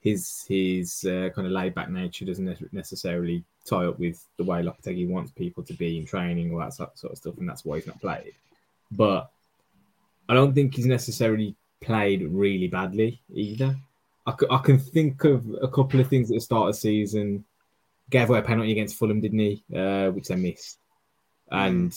[0.02, 4.62] his his uh, kind of laid back nature doesn't necessarily tie up with the way
[4.62, 7.66] Lopetegui wants people to be in training or that sort sort of stuff, and that's
[7.66, 8.34] why he's not played.
[8.92, 9.30] But
[10.28, 13.76] I don't think he's necessarily played really badly either.
[14.28, 16.80] I, c- I can think of a couple of things at the start of the
[16.80, 17.46] season.
[18.12, 19.64] Gave away a penalty against Fulham, didn't he?
[19.76, 20.78] Uh, which they missed
[21.52, 21.96] and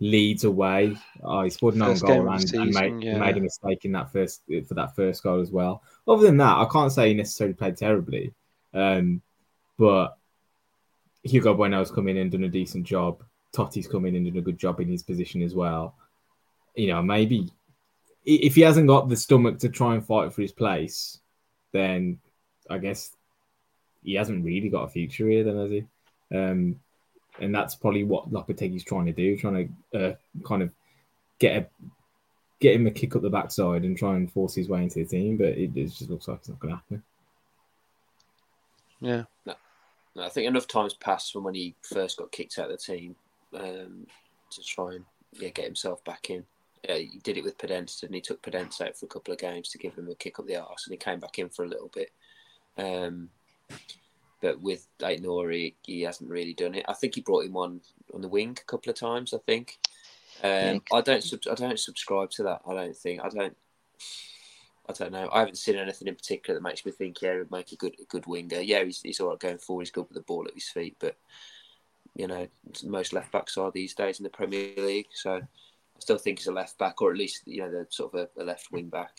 [0.00, 0.96] leads away.
[1.22, 3.18] Oh, he scored an own goal and, the and made, yeah.
[3.18, 5.82] made a mistake in that first for that first goal as well.
[6.08, 8.32] Other than that, I can't say he necessarily played terribly,
[8.72, 9.20] um,
[9.78, 10.16] but
[11.22, 13.22] Hugo Bueno's come in and done a decent job.
[13.52, 15.94] Toti's come in and done a good job in his position as well.
[16.74, 17.50] You know, maybe
[18.24, 21.18] if he hasn't got the stomach to try and fight for his place,
[21.72, 22.18] then
[22.68, 23.10] I guess
[24.02, 25.86] he hasn't really got a future here, then has he?
[26.32, 26.80] Um,
[27.38, 30.14] and that's probably what Lopetegui's trying to do, trying to uh,
[30.44, 30.72] kind of
[31.38, 31.66] get a
[32.60, 35.06] get him a kick up the backside and try and force his way into the
[35.06, 35.36] team.
[35.36, 37.02] But it, it just looks like it's not going to happen.
[39.00, 39.24] Yeah.
[40.18, 43.16] I think enough times passed from when he first got kicked out of the team
[43.54, 44.06] um,
[44.50, 46.44] to try and yeah, get himself back in.
[46.88, 49.40] Uh, he did it with Podence, and he took Podence out for a couple of
[49.40, 51.64] games to give him a kick up the arse, and he came back in for
[51.64, 52.10] a little bit.
[52.78, 53.30] Um,
[54.40, 56.84] but with Aït-Nouri, he hasn't really done it.
[56.88, 57.80] I think he brought him on
[58.14, 59.34] on the wing a couple of times.
[59.34, 59.78] I think.
[60.42, 61.22] Um, I don't.
[61.22, 62.62] Sub- I don't subscribe to that.
[62.66, 63.22] I don't think.
[63.22, 63.56] I don't.
[64.88, 65.28] I don't know.
[65.32, 67.94] I haven't seen anything in particular that makes me think yeah, he'd make a good
[68.00, 68.60] a good winger.
[68.60, 69.82] Yeah, he's he's all right going forward.
[69.82, 71.16] He's good with the ball at his feet, but
[72.16, 72.48] you know,
[72.84, 75.08] most left backs are these days in the Premier League.
[75.12, 75.42] So I
[76.00, 78.42] still think he's a left back, or at least you know, the sort of a,
[78.42, 79.12] a left wing back.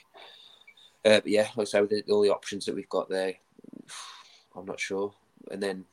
[1.05, 3.35] Uh, but yeah, like I say, with the, all the options that we've got there,
[4.55, 5.13] I'm not sure.
[5.49, 5.85] And then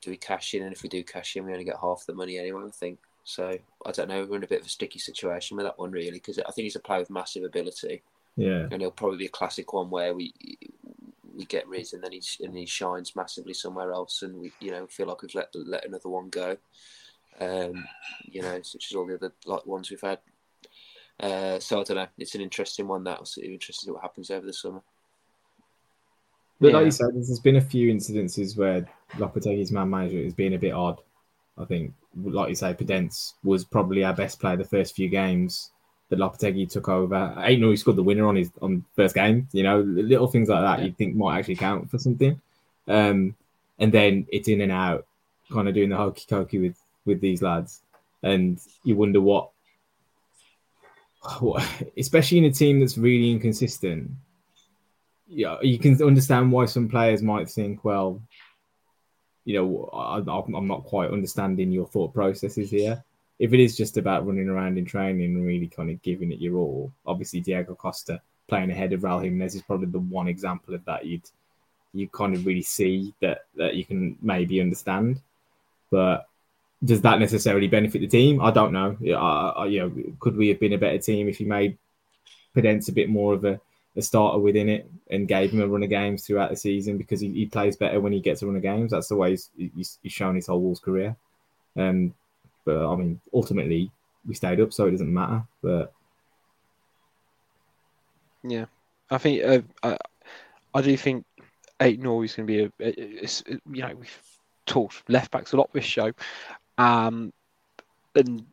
[0.00, 0.62] do we cash in?
[0.62, 2.62] And if we do cash in, we only get half the money anyway.
[2.66, 3.58] I think so.
[3.86, 4.24] I don't know.
[4.24, 6.64] We're in a bit of a sticky situation with that one, really, because I think
[6.64, 8.02] he's a player with massive ability
[8.36, 10.32] Yeah, and he'll probably be a classic one where we
[11.36, 14.70] we get rid and then he and he shines massively somewhere else, and we you
[14.70, 16.56] know feel like we've let let another one go.
[17.40, 17.84] Um,
[18.22, 20.18] you know, such as all the other like ones we've had.
[21.18, 22.06] Uh, so I don't know.
[22.18, 23.04] It's an interesting one.
[23.04, 24.82] That I'll see interested to see what happens over the summer.
[26.60, 26.74] But Yeah.
[26.74, 30.58] like you said, there's been a few incidences where Lopetegui's man manager has been a
[30.58, 31.00] bit odd.
[31.58, 31.92] I think,
[32.22, 35.70] like you say, Podence was probably our best player the first few games,
[36.08, 37.34] that Lopetegui took over.
[37.38, 39.48] Aït-Nouri he scored the winner on his on first game.
[39.52, 42.40] You know, little things like that you'd think might actually count for something.
[42.86, 43.34] Um,
[43.78, 45.06] and then it's in and out,
[45.50, 46.76] kind of doing the hokey cokey with
[47.06, 47.82] with these lads,
[48.22, 49.50] and you wonder what,
[51.40, 51.64] what,
[51.96, 54.10] especially in a team that's really inconsistent.
[55.26, 58.20] Yeah, you can understand why some players might think, well,
[59.44, 63.02] you know, I, I'm not quite understanding your thought processes here
[63.38, 66.40] if it is just about running around in training and really kind of giving it
[66.40, 70.74] your all, obviously Diego Costa playing ahead of Raul Jimenez is probably the one example
[70.74, 71.28] of that you'd
[71.92, 75.20] you kind of really see that that you can maybe understand.
[75.90, 76.26] But
[76.84, 78.40] does that necessarily benefit the team?
[78.40, 78.96] I don't know.
[79.16, 81.78] Uh, you know, could we have been a better team if you made
[82.54, 83.60] Podence a bit more of a,
[83.96, 87.20] a, starter within it and gave him a run of games throughout the season because
[87.20, 88.90] he, he plays better when he gets a run of games.
[88.90, 91.16] That's the way he's, he's, he's shown his whole Wolves career.
[91.76, 92.14] Um,
[92.64, 93.90] but I mean, ultimately,
[94.26, 95.44] we stayed up, so it doesn't matter.
[95.62, 95.92] But
[98.42, 98.66] yeah,
[99.10, 99.96] I think uh, I,
[100.74, 101.24] I do think
[101.80, 104.18] Aït-Nouri is going to be a, a, a, a, you know we've
[104.66, 106.12] talked left backs a lot this show,
[106.78, 107.32] um,
[108.14, 108.44] and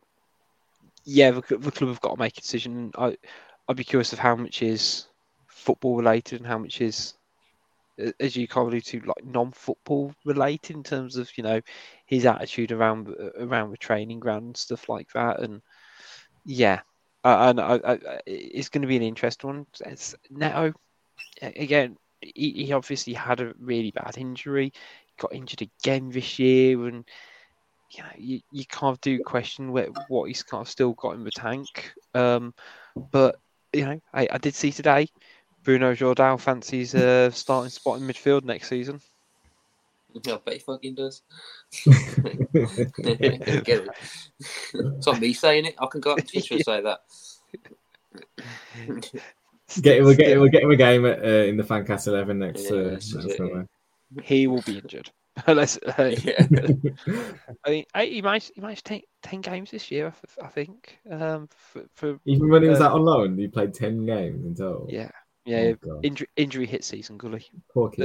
[1.04, 2.92] yeah, the, the club have got to make a decision.
[2.96, 3.16] I
[3.68, 5.06] I'd be curious of how much is
[5.62, 7.14] football related and how much is
[8.20, 11.60] as you kind of allude to, like non-football related in terms of you know
[12.06, 13.08] his attitude around
[13.38, 15.40] around the training ground and stuff like that.
[15.40, 15.62] And
[16.44, 16.80] yeah,
[17.24, 19.66] and I, I, it's going to be an interesting one.
[19.86, 20.72] It's Neto
[21.40, 21.96] again.
[22.20, 24.72] He, he obviously had a really bad injury.
[25.18, 27.04] Got injured again this year, and
[27.90, 31.14] you know you, you kind of do question what, what he's kind of still got
[31.14, 31.92] in the tank.
[32.14, 32.54] Um,
[33.10, 33.36] but
[33.72, 35.08] you know, I, I did see today
[35.64, 39.00] Bruno Jordão fancies a uh, starting spot in midfield next season.
[40.26, 41.22] I bet he fucking does.
[41.84, 41.94] Get
[43.66, 43.88] it.
[44.38, 45.74] It's not me saying it.
[45.78, 47.00] I can go up to Twitter and say that.
[49.80, 52.64] get, we'll, get, we'll get him a game at, uh, in the Fancast 11 next.
[52.64, 54.22] Yeah, uh, next it, yeah.
[54.22, 55.10] He will be injured.
[55.46, 56.46] Let's, uh, yeah.
[57.64, 60.98] I mean, he managed, he managed 10, 10 games this year, I think.
[61.10, 64.54] Um, for, for, Even when he was out on loan, he played 10 games in
[64.54, 64.86] total.
[64.90, 65.10] Yeah.
[65.44, 67.44] Yeah, oh, injury, injury hit season, Gully.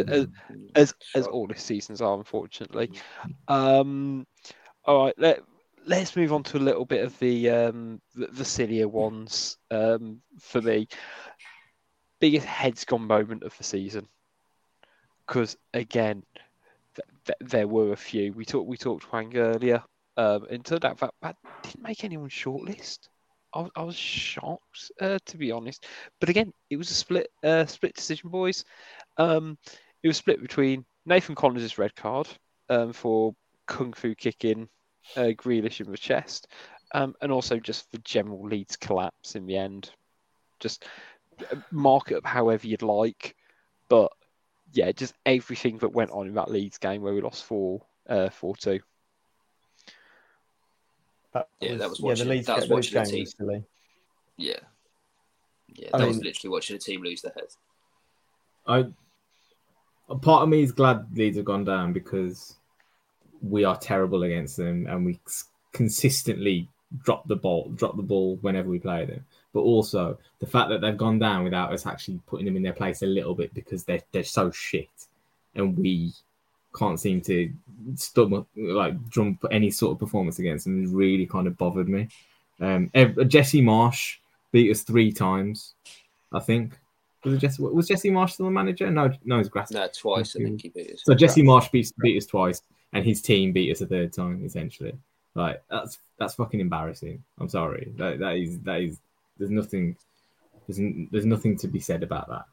[0.10, 0.28] As,
[0.76, 2.92] as, as all the seasons are, unfortunately.
[3.48, 4.26] Um,
[4.86, 5.44] all right, let
[5.86, 10.22] let's move on to a little bit of the um, the, the sillier ones um,
[10.40, 10.88] for me.
[12.20, 14.08] Biggest heads gone moment of the season,
[15.28, 16.24] because again,
[16.96, 18.34] th- th- there were a few.
[18.34, 19.84] We talked we talked Hwang earlier,
[20.18, 23.10] um, and turned out that, that didn't make anyone shortlist.
[23.54, 25.86] I, I was shocked, uh, to be honest.
[26.20, 28.64] But again, it was a split uh, split decision, boys.
[29.18, 29.58] Um,
[30.04, 32.28] it was split between Nathan Collins' red card
[32.70, 33.34] um, for
[33.66, 34.68] kung fu kicking
[35.16, 36.48] uh, Grealish in the chest,
[36.94, 39.92] um, and also just the general Leeds collapse in the end.
[40.60, 40.86] Just
[41.52, 43.36] uh, mark it up however you'd like,
[43.90, 44.12] but
[44.74, 48.30] yeah, just everything that went on in that Leeds game where we lost four uh,
[48.30, 48.80] four two.
[51.34, 52.18] That yeah, was, that was watching.
[52.18, 53.26] Yeah, the Leeds, that was watching a team.
[53.26, 53.64] Silly.
[54.38, 54.60] Yeah,
[55.76, 57.58] yeah, that I was mean, literally watching a team lose their heads.
[58.66, 58.86] I,
[60.10, 62.56] a part of me is glad Leeds have gone down because
[63.42, 65.20] we are terrible against them and we
[65.74, 66.70] consistently
[67.04, 69.26] drop the ball, drop the ball whenever we play them.
[69.54, 72.74] But also the fact that they've gone down without us actually putting them in their
[72.74, 74.90] place a little bit because they're they're so shit,
[75.56, 76.14] and we
[76.78, 77.52] can't seem to
[77.96, 82.08] stomach like drum any sort of performance against them has really kind of bothered me.
[82.60, 82.90] Um,
[83.28, 84.18] Jesse Marsch
[84.52, 85.74] beat us three times,
[86.34, 86.78] I think.
[87.24, 87.62] Was it Jesse?
[87.62, 88.90] Was Jesse Marsch still the manager?
[88.90, 89.72] No, no, it's Grass.
[89.72, 90.36] No, twice.
[90.36, 91.02] I think he beat us.
[91.04, 92.62] So Jesse Marsch beat, beat us twice,
[92.94, 94.44] and his team beat us a third time.
[94.46, 94.94] Essentially,
[95.36, 97.24] like that's that's fucking embarrassing.
[97.40, 97.92] I'm sorry.
[97.98, 99.00] That that is that is.
[99.38, 99.96] There's nothing.
[100.68, 100.80] There's,
[101.12, 102.46] there's nothing to be said about that.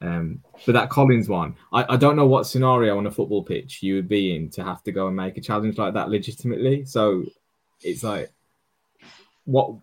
[0.00, 3.82] Um, but that Collins one, I, I don't know what scenario on a football pitch
[3.82, 6.84] you would be in to have to go and make a challenge like that legitimately.
[6.84, 7.24] So
[7.82, 8.30] it's like,
[9.44, 9.74] what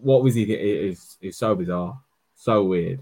[0.00, 0.42] what was he?
[0.42, 1.98] It is it's so bizarre,
[2.34, 3.00] so weird.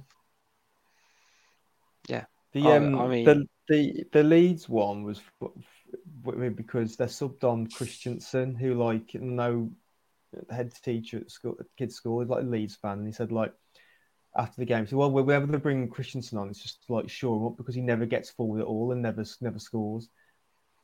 [2.08, 5.20] Yeah, the um, I mean, the the the Leeds one was
[6.22, 9.70] because they're subbed on Kristensen, who like no
[10.50, 13.32] head teacher at school, at kids' school, is like a Leeds fan, and he said
[13.32, 13.52] like
[14.37, 14.87] after the game.
[14.87, 18.07] So, well, whenever they bring Kristensen on, it's just like sure up because he never
[18.07, 20.09] gets forward at all and never never scores.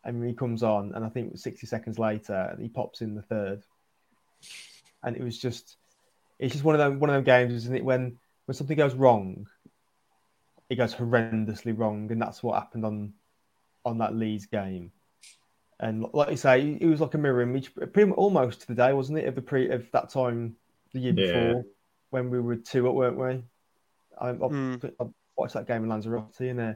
[0.05, 3.63] And he comes on, and I think 60 seconds later, he pops in the third.
[5.03, 5.77] And it was just,
[6.39, 7.85] it's just one of them one of them games, isn't it?
[7.85, 9.47] When when something goes wrong,
[10.69, 13.15] it goes horrendously wrong, and that's what happened on
[13.85, 14.93] on that Leeds game.
[15.81, 18.93] And like you say, it was like a mirror image, pretty almost to the day,
[18.93, 19.29] wasn't it?
[19.29, 20.57] Of the pre of that time
[20.93, 21.27] the year yeah.
[21.27, 21.65] before
[22.11, 23.43] when we were two up, weren't we?
[24.19, 24.93] I, I, Mm.
[25.01, 25.05] I
[25.37, 26.75] watched that game in Lanzarote and uh,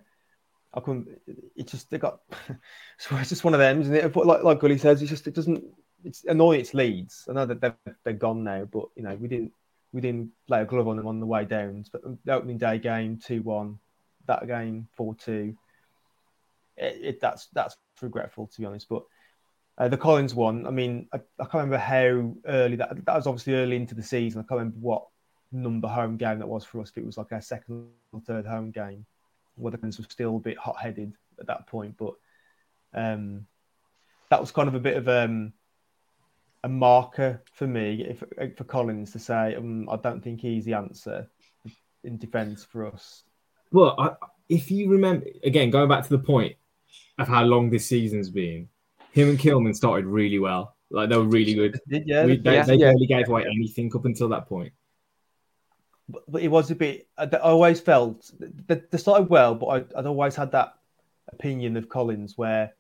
[0.75, 1.09] I couldn't.
[1.57, 2.21] It just they got.
[2.99, 4.13] so it's just one of them, isn't it?
[4.13, 5.65] But like like Gully says, it's just it doesn't.
[6.05, 6.61] It's annoying.
[6.61, 7.27] It's Leeds.
[7.29, 9.53] I know that they're, they're gone now, but you know we didn't
[9.93, 11.85] we didn't lay a glove on them on the way down.
[11.93, 13.79] But the opening day game two one,
[14.27, 15.57] that game four two.
[16.77, 19.05] It, it that's that's regretful to be honest, but.
[19.79, 23.27] Uh, the Collins one, I mean, I, I can't remember how early that that was
[23.27, 24.39] obviously early into the season.
[24.39, 25.07] I can't remember what
[25.53, 28.71] number home game that was for us, it was like our second or third home
[28.71, 29.07] game.
[29.55, 32.15] where the Weatherkins were still a bit hot headed at that point, but
[32.95, 33.47] um,
[34.31, 35.53] that was kind of a bit of um,
[36.65, 40.75] a marker for me if, for Collins to say, um, I don't think he's the
[40.75, 41.29] answer
[42.05, 43.25] in defence for us.
[43.71, 44.11] Well, I,
[44.49, 46.57] if you remember, again, going back to the point
[47.19, 48.69] of how long this season's been,
[49.13, 50.77] him and Kilman started really well.
[50.91, 51.81] Like they were really good.
[51.89, 52.65] Did yeah, We, they yeah.
[52.65, 52.91] they yeah.
[52.91, 54.73] barely gave away anything up until that point.
[56.29, 57.07] But, it was a bit.
[57.17, 58.31] I, always felt
[58.67, 60.75] they, they started well, but I, I'd always had that
[61.33, 62.75] opinion of Collins where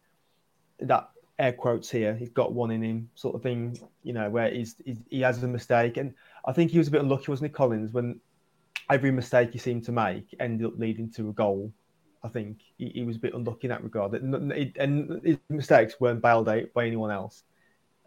[0.80, 3.78] that air quotes here, he's got one in him, sort of thing.
[4.02, 6.14] You know, where he's, he's he has a mistake, and
[6.44, 8.20] I think he was a bit unlucky, wasn't he, Collins, when
[8.90, 11.72] every mistake he seemed to make ended up leading to a goal.
[12.24, 16.22] I think he, he was a bit unlucky in that regard, and his mistakes weren't
[16.22, 17.42] bailed out by anyone else.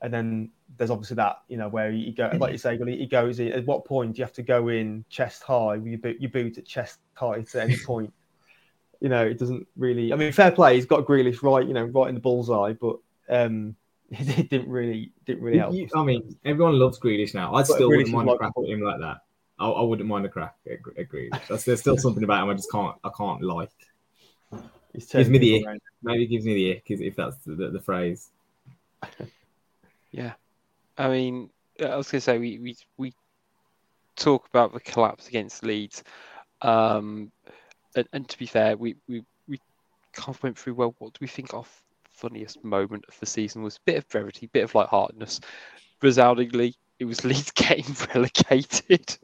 [0.06, 3.39] And then there's obviously that, you know, where you go, like you say, he goes
[3.39, 3.51] in.
[3.53, 6.30] At what point do you have to go in chest high with your boot, your
[6.30, 8.14] boot at chest high at any point?
[9.01, 10.14] you know, it doesn't really.
[10.14, 10.76] I mean, fair play.
[10.76, 12.97] He's got Grealish right, you know, right in the bullseye, but
[13.30, 13.76] um,
[14.12, 15.74] it didn't really, didn't really help.
[15.74, 17.56] You- I mean, everyone loves Grealish now.
[17.56, 19.18] I still Grealish wouldn't mind a like- crack at him like that.
[19.58, 21.47] I, I wouldn't mind a crack at, at Grealish.
[21.47, 22.95] That's, there's still something about him I just can't.
[23.03, 23.72] I can't like.
[25.12, 25.82] Gives me the ick.
[26.03, 28.30] Maybe it gives me the ick if if that's the, the, the phrase.
[30.16, 30.36] Yeah,
[30.97, 31.49] I mean,
[31.82, 33.13] I was going to say we, we we
[34.16, 36.05] talk about the collapse against Leeds,
[36.61, 37.34] um,
[37.97, 39.59] and, and to be fair, we we we
[40.13, 40.76] kind of went through.
[40.76, 41.66] Well, what do we think our
[42.13, 43.76] funniest moment of the season was?
[43.76, 45.41] A Bit of brevity, bit of lightheartedness.
[46.01, 49.18] Resoundingly, it was Leeds getting relegated.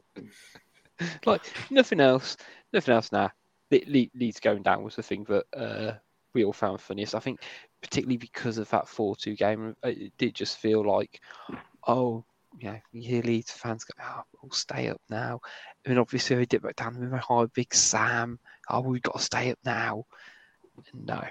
[1.24, 1.40] like
[1.70, 2.36] nothing else,
[2.74, 3.10] nothing else.
[3.10, 3.30] Now,
[3.70, 5.92] Le- Le- Leeds going down was the thing that uh,
[6.34, 7.14] we all found funniest.
[7.14, 7.40] I think
[7.80, 11.20] particularly because of that 4 2 game, uh, it did just feel like,
[11.86, 12.24] oh,
[12.58, 15.40] you know, you hear Leeds fans go, oh, we'll stay up now.
[15.84, 18.38] I mean, obviously, they dip back down with my high big Sam.
[18.68, 20.04] Oh, we've got to stay up now.
[20.94, 21.22] No,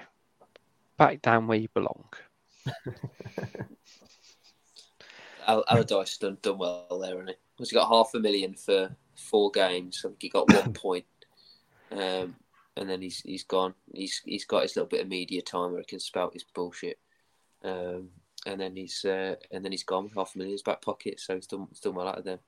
[0.96, 2.04] back down where you belong.
[5.46, 7.34] Al- Allardyce done done well there, hasn't he?
[7.58, 10.02] He's got half a million for four games.
[10.04, 11.06] I think he got one point,
[11.90, 12.36] um,
[12.76, 13.74] and then he's he's gone.
[13.94, 16.98] He's he's got his little bit of media time where he can spout his bullshit,
[17.62, 18.08] um,
[18.46, 20.04] and then he's uh, and then he's gone.
[20.04, 22.18] with Half a million in his back pocket, so he's done he's done well out
[22.18, 22.38] of them.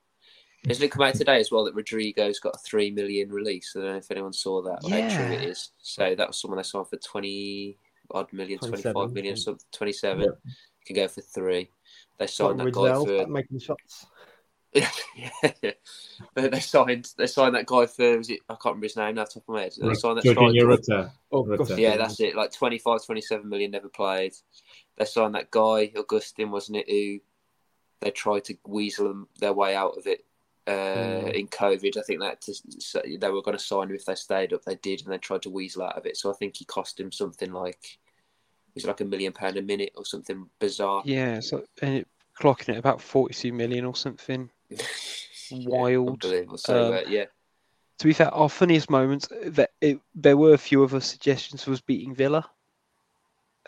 [0.67, 3.73] Isn't it come out today as well that Rodrigo's got a three million release?
[3.75, 5.49] I don't know if anyone saw that or how true it Yeah.
[5.49, 5.71] is.
[5.77, 7.77] So that was someone I saw for twenty
[8.11, 10.21] odd million, 27, 25 million, something, 27.
[10.23, 10.51] Yeah.
[10.85, 11.69] Can go for three.
[12.17, 14.05] They signed that guy for making shots.
[14.75, 14.91] Yeah,
[16.35, 19.15] they, they signed they signed that guy for was it I can't remember his name
[19.15, 19.73] now off the top of my head.
[19.79, 20.67] They signed that Georginio striker.
[20.67, 21.11] Rutter.
[21.31, 21.79] Oh, Rutter.
[21.79, 22.35] Yeah, that's it.
[22.35, 24.33] Like 25, 27 million never played.
[24.97, 27.19] They signed that guy, Augustin, wasn't it, who
[28.01, 30.25] they tried to weasel them their way out of it
[30.67, 31.33] uh, Mm.
[31.33, 31.97] in COVID.
[31.97, 34.63] I think that to, so they were going to sign him if they stayed up.
[34.63, 36.17] They did, and they tried to weasel out of it.
[36.17, 37.99] So I think he cost him something like
[38.75, 41.01] it was like a million pound a minute or something bizarre.
[41.05, 42.07] Yeah, so and it,
[42.39, 44.49] clocking it about 42 million or something.
[45.49, 46.23] Yeah, Wild.
[46.23, 46.57] unbelievable.
[46.57, 47.25] So Um, uh, yeah,
[47.99, 51.81] To be fair, our funniest moments, that it, there were a few other suggestions was
[51.81, 52.49] beating Villa.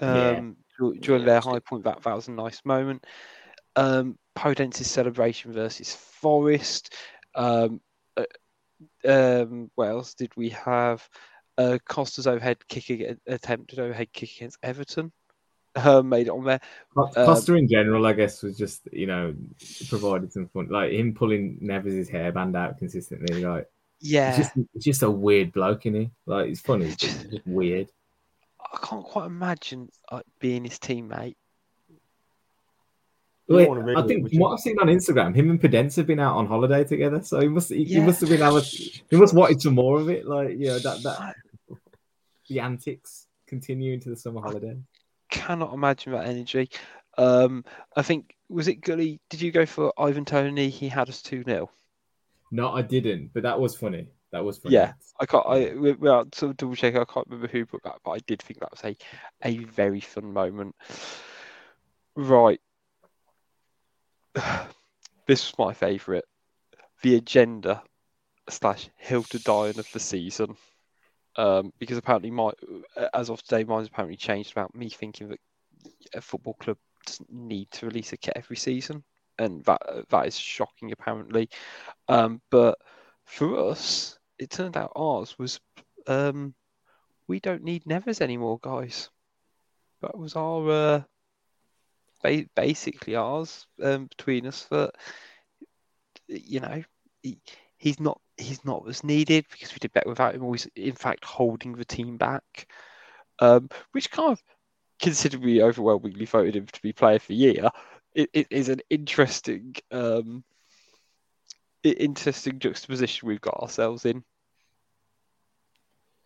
[0.01, 3.05] Um, dur- during Yeah, their high point, that, that was a nice moment.
[3.75, 6.93] Um, Podence's celebration versus Forest.
[7.35, 7.81] Um,
[8.15, 8.25] uh,
[9.07, 11.07] um, what else did we have?
[11.57, 15.11] Uh, Costa's overhead kick ag- attempted overhead kick against Everton.
[15.85, 16.59] Uh, made it on there.
[16.95, 19.33] Co- Um, in general, I guess, was just you know
[19.89, 23.43] provided some fun, like him pulling Neves' hairband out consistently.
[23.43, 23.69] Like
[24.01, 26.09] Yeah, it's just it's just a weird bloke, is he?
[26.25, 27.89] Like it's funny, it's just weird.
[28.59, 31.35] I can't quite imagine uh, being his teammate.
[33.49, 36.05] Wait, wanna I think would you- what I've seen on Instagram, him and Podence have
[36.05, 39.15] been out on holiday together, so he must he, he must have been able, he
[39.15, 41.35] must wanted some more of it, like you know that that
[42.49, 44.75] the antics continue into the summer holiday.
[45.29, 46.69] Cannot imagine that energy.
[47.17, 47.65] Um,
[47.95, 49.19] I think was it Gully?
[49.29, 50.69] Did you go for Ivan Toney?
[50.69, 51.69] He had us two 0
[52.51, 54.07] No, I didn't, but that was funny.
[54.31, 54.75] That was funny.
[54.75, 54.93] Yeah.
[55.19, 55.45] I can't.
[55.47, 56.95] I we- well, to double check.
[56.95, 58.95] I can't remember who put that, but I did think that was a
[59.43, 60.75] a very fun moment.
[62.15, 62.61] Right.
[65.25, 66.25] this was my favourite.
[67.01, 67.83] the agenda
[68.49, 70.55] slash hill to die of the season.
[71.37, 72.51] Um, because apparently my
[73.13, 75.39] as of today, mine's apparently changed about me thinking that
[76.13, 79.03] a football club doesn't need to release a kit every season,
[79.37, 81.49] and that that is shocking apparently.
[82.07, 82.77] Um, but
[83.25, 85.59] for us, it turned out ours was
[86.07, 86.53] um,
[87.27, 89.09] we don't need nevers anymore, guys.
[90.01, 91.01] That was our uh,
[92.23, 94.63] ba- basically ours um, between us.
[94.65, 94.91] That
[96.27, 96.83] you know,
[97.21, 97.39] he,
[97.77, 100.43] he's not he's not as needed because we did better without him.
[100.43, 102.67] Always, in fact, holding the team back,
[103.39, 104.41] um, which kind of
[104.99, 107.69] considerably overwhelmingly voted him to be player of the year.
[108.13, 110.43] It, it is an interesting, um,
[111.83, 114.23] interesting juxtaposition we've got ourselves in.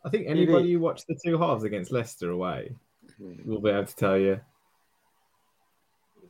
[0.03, 2.75] I think anybody who watched the two halves against Leicester away
[3.19, 4.39] will be able to tell you,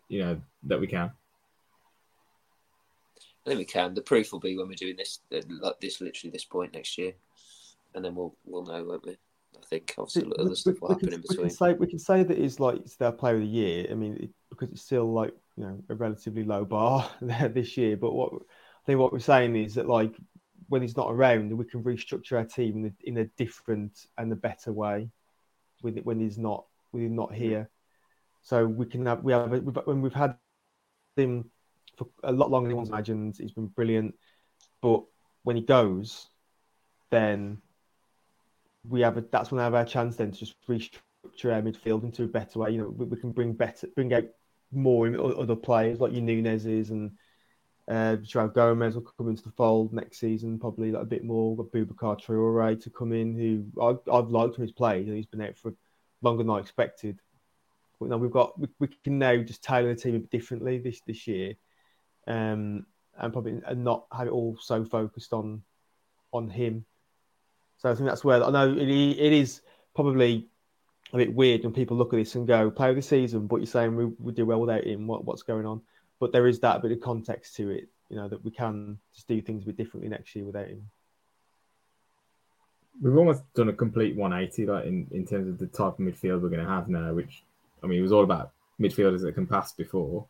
[0.10, 1.12] you know, that we can.
[3.46, 3.94] I think we can.
[3.94, 6.98] The proof will be when we're doing this, uh, like this, literally this point next
[6.98, 7.14] year,
[7.96, 9.18] and then we'll we'll know, won't we?
[9.58, 11.38] I think obviously we, other we, stuff will happen can, in between.
[11.38, 13.88] We can say we can say that it's like it's their player of the year.
[13.90, 17.78] I mean, it, because it's still like you know a relatively low bar there this
[17.78, 17.98] year.
[17.98, 20.16] But what I think what we're saying is that like
[20.70, 24.32] when he's not around, we can restructure our team in a, in a different and
[24.32, 25.10] a better way
[25.82, 27.44] with it when he's not when he's not mm-hmm.
[27.44, 27.70] here.
[28.44, 30.36] So we can have we have when we've had
[31.16, 31.52] him
[31.98, 33.36] for a lot longer than anyone's imagined.
[33.38, 34.16] He's been brilliant,
[34.82, 35.04] but
[35.44, 36.28] when he goes,
[37.10, 37.62] then
[38.88, 42.04] we have a, that's when we have our chance then to just restructure our midfield
[42.04, 42.72] into a better way.
[42.72, 44.26] You know, we, we can bring better, bring out
[44.72, 45.08] more
[45.40, 47.12] other players like your Nunes's and
[47.90, 51.56] uh, Joao Gomes will come into the fold next season, probably like a bit more.
[51.56, 54.64] We've got Boubacar Traore to come in, who I, I've liked him.
[54.64, 55.74] He's played and he's been out for
[56.22, 57.20] longer than I expected.
[58.00, 60.78] But now we've got we, we can now just tailor the team a bit differently
[60.78, 61.56] this this year
[62.28, 62.86] um,
[63.18, 65.62] and probably and not have it all so focused on
[66.34, 66.86] on him.
[67.78, 69.62] So I think that's where I know it, it is
[69.96, 70.48] probably
[71.14, 73.58] a bit weird when people look at this and go play of the season, but
[73.58, 75.08] you're saying we, we do well without him.
[75.08, 75.82] What, what's going on?
[76.20, 79.28] But there is that bit of context to it, you know, that we can just
[79.28, 80.88] do things a bit differently next year without him.
[83.02, 86.42] We've almost done a complete 180, like in, in terms of the type of midfield
[86.42, 87.14] we're going to have now.
[87.14, 87.44] Which
[87.84, 90.26] I mean, it was all about midfielders that can pass before,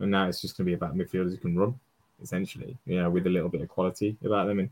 [0.00, 1.78] and now it's just going to be about midfielders who can run,
[2.22, 4.60] essentially, you know, with a little bit of quality about them.
[4.60, 4.70] And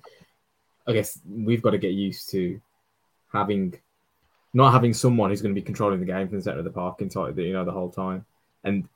[0.86, 2.60] I guess we've got to get used to
[3.32, 3.78] having
[4.54, 6.70] not having someone who's going to be controlling the game from the center of the
[6.70, 8.24] park inside, you know, the whole time.
[8.64, 8.88] And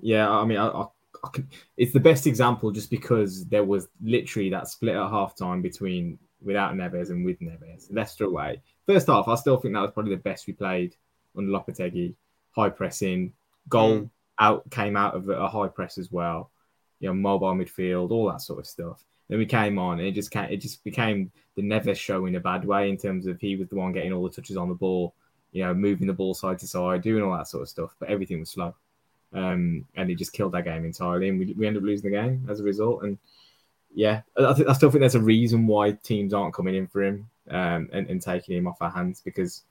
[0.00, 0.86] yeah, I mean, I, I,
[1.22, 5.60] I can, it's the best example just because there was literally that split at halftime
[5.60, 7.88] between without Neves and with Neves.
[7.90, 8.62] Leicester away.
[8.86, 10.96] First half, I still think that was probably the best we played
[11.36, 12.14] under Lopetegui.
[12.52, 13.32] High pressing,
[13.68, 14.10] goal mm
[14.40, 16.50] out came out of a high press as well.
[16.98, 19.04] You know, mobile midfield, all that sort of stuff.
[19.28, 22.34] Then we came on, and it just came, it just became the Neves show in
[22.34, 24.68] a bad way in terms of he was the one getting all the touches on
[24.68, 25.14] the ball,
[25.52, 27.94] you know, moving the ball side to side, doing all that sort of stuff.
[28.00, 28.74] But everything was slow,
[29.32, 32.16] um, and it just killed that game entirely, and we, we ended up losing the
[32.16, 33.04] game as a result.
[33.04, 33.18] And
[33.94, 37.02] yeah, I, th- I still think there's a reason why teams aren't coming in for
[37.02, 39.62] him um, and, and taking him off our hands because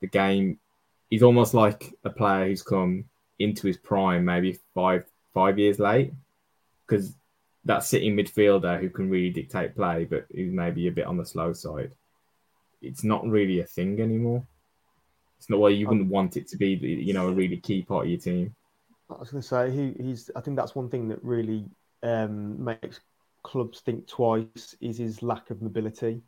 [0.00, 0.58] the game,
[1.10, 3.04] he's almost like a player who's come
[3.42, 6.12] into his prime, maybe five five years late,
[6.86, 7.14] because
[7.64, 11.24] that sitting midfielder who can really dictate play, but who's maybe a bit on the
[11.24, 11.92] slow side.
[12.80, 14.44] It's not really a thing anymore.
[15.38, 18.04] It's not why you wouldn't want it to be, you know, a really key part
[18.04, 18.54] of your team.
[19.10, 20.30] I was going to say he, he's.
[20.34, 21.64] I think that's one thing that really
[22.02, 23.00] um, makes
[23.42, 26.22] clubs think twice is his lack of mobility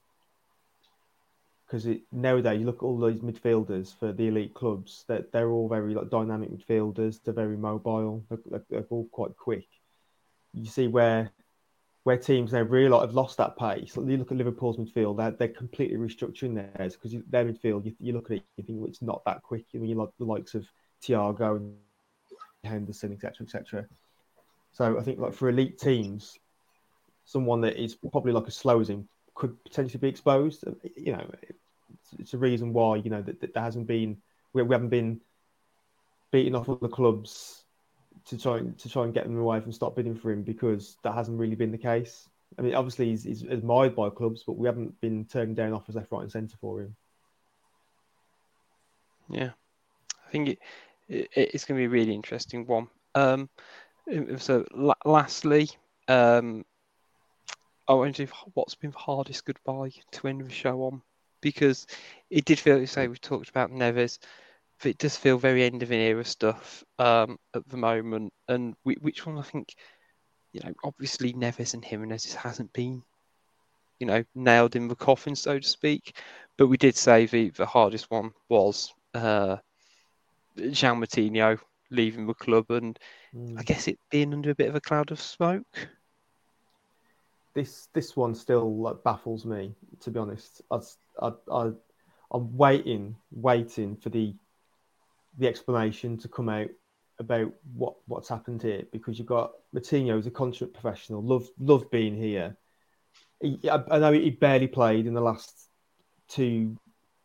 [1.66, 5.50] because nowadays you look at all those midfielders for the elite clubs that they're, they're,
[5.50, 7.20] all very like dynamic midfielders.
[7.22, 8.24] They're very mobile.
[8.28, 9.66] They're, they're, all quite quick.
[10.52, 11.30] You see where
[12.04, 13.96] where teams now really have lost that pace.
[13.96, 17.86] Like, you look at Liverpool's midfield; they're, they're completely restructuring theirs because their midfield.
[17.86, 19.64] You, you, look at it, you think well, it's not that quick.
[19.72, 20.66] You know, you like the likes of
[21.02, 21.74] Thiago and
[22.62, 23.86] Henderson, etc., etc.
[24.72, 26.38] So I think like for elite teams,
[27.24, 30.64] someone that is probably like as slow as him could potentially be exposed.
[30.96, 34.18] You know, it's, it's a reason why you know that, that there hasn't been
[34.52, 35.20] we, we haven't been
[36.30, 37.64] beating off other clubs
[38.26, 40.96] to try and to try and get them away from stop bidding for him because
[41.02, 42.28] that hasn't really been the case.
[42.58, 45.96] I mean, obviously he's, he's admired by clubs, but we haven't been turning down offers
[45.96, 46.96] left, right, and centre for him.
[49.28, 49.50] Yeah,
[50.26, 50.58] I think it,
[51.08, 52.88] it it's going to be a really interesting one.
[53.14, 53.48] Um,
[54.38, 54.64] so,
[55.04, 55.70] lastly,
[56.08, 56.64] um,
[57.88, 61.02] I wonder if what's been the hardest goodbye to end the show on
[61.40, 61.86] because
[62.30, 64.18] it did feel, say, we talked about Neves,
[64.80, 68.32] but it does feel very end of an era stuff um, at the moment.
[68.48, 69.74] And we, which one I think
[70.52, 73.02] you know, obviously Neves and Jimenez hasn't been,
[73.98, 76.16] you know, nailed in the coffin, so to speak.
[76.56, 79.56] But we did say the, the hardest one was uh,
[80.56, 81.58] João Moutinho
[81.90, 82.98] leaving the club, and
[83.34, 83.58] Mm.
[83.58, 85.88] I guess it being under a bit of a cloud of smoke.
[87.54, 90.62] This this one still like, baffles me to be honest.
[90.70, 90.80] I,
[91.22, 91.70] I, I
[92.32, 94.34] I'm waiting, waiting for the
[95.38, 96.68] the explanation to come out
[97.20, 101.90] about what what's happened here because you've got Moutinho who's a consummate professional, loved loved
[101.90, 102.56] being here.
[103.40, 105.68] He, I, I know he barely played in the last
[106.28, 106.76] two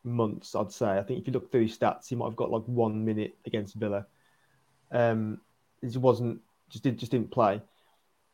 [0.04, 0.56] months.
[0.56, 0.98] I'd say.
[0.98, 3.36] I think if you look through his stats, he might have got like one minute
[3.46, 4.06] against Villa.
[4.92, 5.42] Um,
[5.82, 7.62] he wasn't just did just didn't play.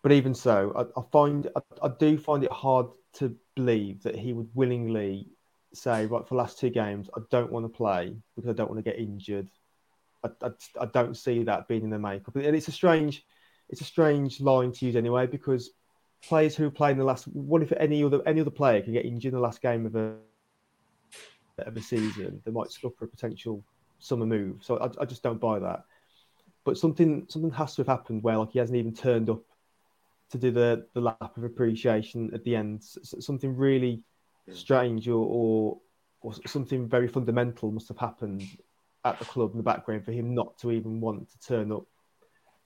[0.06, 4.16] But even so, I, I find I, I do find it hard to believe that
[4.16, 5.30] he would willingly
[5.74, 8.70] say, right, for the last two games, I don't want to play because I don't
[8.70, 9.50] want to get injured.
[10.24, 10.50] I, I,
[10.80, 13.26] I don't see that being in the makeup, and it's a strange,
[13.68, 15.72] it's a strange line to use anyway because
[16.22, 19.06] players who play in the last, what if any other any other player can get
[19.06, 20.18] injured in the last game of a
[21.58, 22.44] of a season?
[22.46, 23.64] They might scupper a potential
[23.98, 24.58] summer move.
[24.62, 25.84] So I, I just don't buy that.
[26.64, 29.42] But something something has to have happened where like he hasn't even turned up
[30.32, 32.84] to do the the lap of appreciation at the end.
[32.84, 34.04] Something really
[34.52, 35.80] strange or, or
[36.22, 38.44] or something very fundamental must have happened
[39.04, 41.86] at the club in the background for him not to even want to turn up.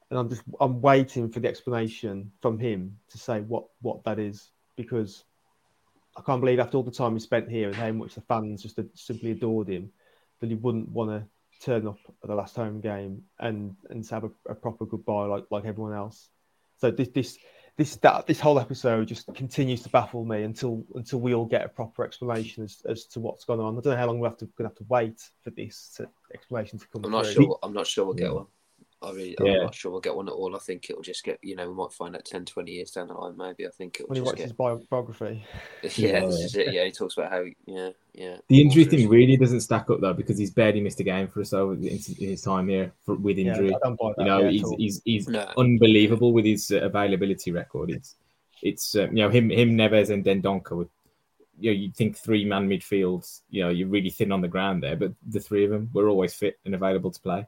[0.10, 4.20] And I'm just I'm waiting for the explanation from him to say what what that
[4.20, 5.26] is because
[6.18, 8.64] I can't believe after all the time he spent here and how much the fans
[8.64, 9.92] just simply adored him
[10.40, 11.28] that he wouldn't want to
[11.64, 15.46] turn up at the last home game and and have a, a proper goodbye like
[15.52, 16.30] like everyone else.
[16.80, 17.38] So this this
[17.78, 21.66] this that this whole episode just continues to baffle me until until we all get
[21.66, 23.78] a proper explanation as, as to what's going on.
[23.78, 26.10] I don't know how long we have to gonna have to wait for this to,
[26.34, 27.46] explanation to come I'm not through.
[27.46, 27.60] sure.
[27.64, 28.48] I'm not sure we'll get one.
[29.02, 30.54] I really, I'm not sure we'll get one at all.
[30.56, 33.08] I think it'll just get, you know, we might find out 10, 20 years down
[33.08, 33.66] the line, maybe.
[33.66, 34.58] I think it'll When he just writes his get.
[34.58, 35.46] bio- biography,
[35.84, 36.26] Yeah, Yeah.
[36.26, 36.74] this is it.
[36.74, 38.38] Yeah, he talks about how, yeah, yeah.
[38.50, 41.40] The injury thing really doesn't stack up though because he's barely missed a game for
[41.40, 43.74] us over in, in his time here for, with yeah, injury.
[43.74, 44.24] I don't buy that.
[44.24, 45.50] you know, yeah, he's, he's he's No.
[45.58, 47.92] unbelievable with his uh, availability record.
[47.92, 48.16] It's
[48.62, 50.90] it's uh, you know him him Neves and Dendoncker with
[51.58, 53.42] you know you'd think three man midfields.
[53.50, 56.10] You know you're really thin on the ground there, but the three of them were
[56.10, 57.48] always fit and available to play.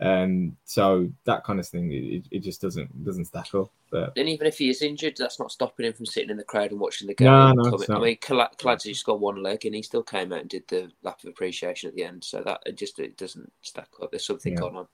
[0.00, 3.70] Um, so that kind of thing it, it just doesn't doesn't stack up.
[3.90, 6.44] But And even if he is injured, that's not stopping him from sitting in the
[6.44, 7.26] crowd and watching the game.
[7.26, 10.32] No, no, coming- it's I mean, Cla- Cladsy's got one leg, and he still came
[10.32, 12.22] out and did the lap of appreciation at the end.
[12.22, 14.10] So that it just it doesn't stack up.
[14.12, 14.60] There's something Yeah.
[14.60, 14.86] going on.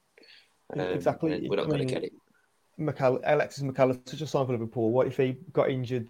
[0.72, 1.32] Um, Exactly.
[1.34, 2.12] and We're not I going to mean, get it.
[2.80, 4.90] McAll- Alexis Mac Allister just signed for Liverpool.
[4.90, 6.08] What if he got injured,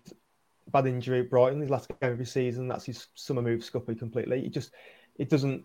[0.70, 2.68] bad injury at Brighton, his last game of his season?
[2.68, 4.46] That's his summer move scuppy completely.
[4.46, 4.70] It just,
[5.16, 5.64] it doesn't.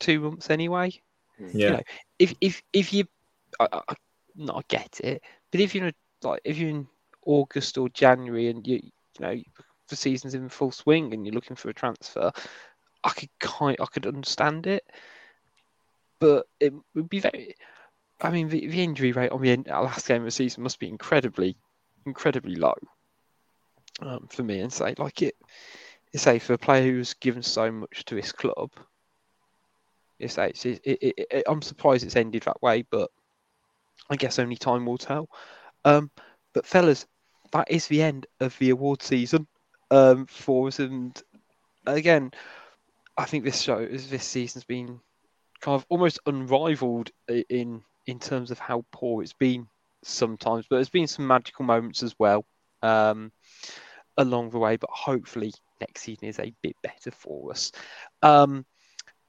[0.00, 0.90] two months anyway.
[1.38, 1.48] Hmm.
[1.52, 1.82] yeah, know,
[2.18, 3.04] if if if you,
[3.60, 3.94] I, I, I-
[4.36, 5.22] not I get it,
[5.52, 6.86] but if you're in like if you're in
[7.24, 9.40] August or January and you you know
[9.88, 12.32] the season's in full swing and you're looking for a transfer,
[13.02, 14.84] I could kind I could understand it,
[16.20, 17.54] but it would be very.
[18.20, 20.88] I mean, the, the injury rate on the last game of the season must be
[20.88, 21.56] incredibly,
[22.06, 22.74] incredibly low.
[24.00, 25.36] Um, for me, and say like it,
[26.16, 28.70] say for a player who's given so much to his club,
[30.18, 33.10] it's, it, it, it, it- I'm surprised it's ended that way, but
[34.10, 35.28] I guess only time will tell.
[35.84, 36.10] Um,
[36.52, 37.06] but fellas,
[37.52, 39.46] that is the end of the award season
[39.94, 41.20] um, for us, and
[41.86, 42.32] again,
[43.16, 45.00] I think this show, this season's been
[45.60, 49.68] kind of almost unrivaled in in terms of how poor it's been
[50.02, 52.44] sometimes, but there's been some magical moments as well
[52.82, 53.32] um,
[54.16, 54.76] along the way.
[54.76, 57.70] But hopefully, next season is a bit better for us.
[58.20, 58.66] Um,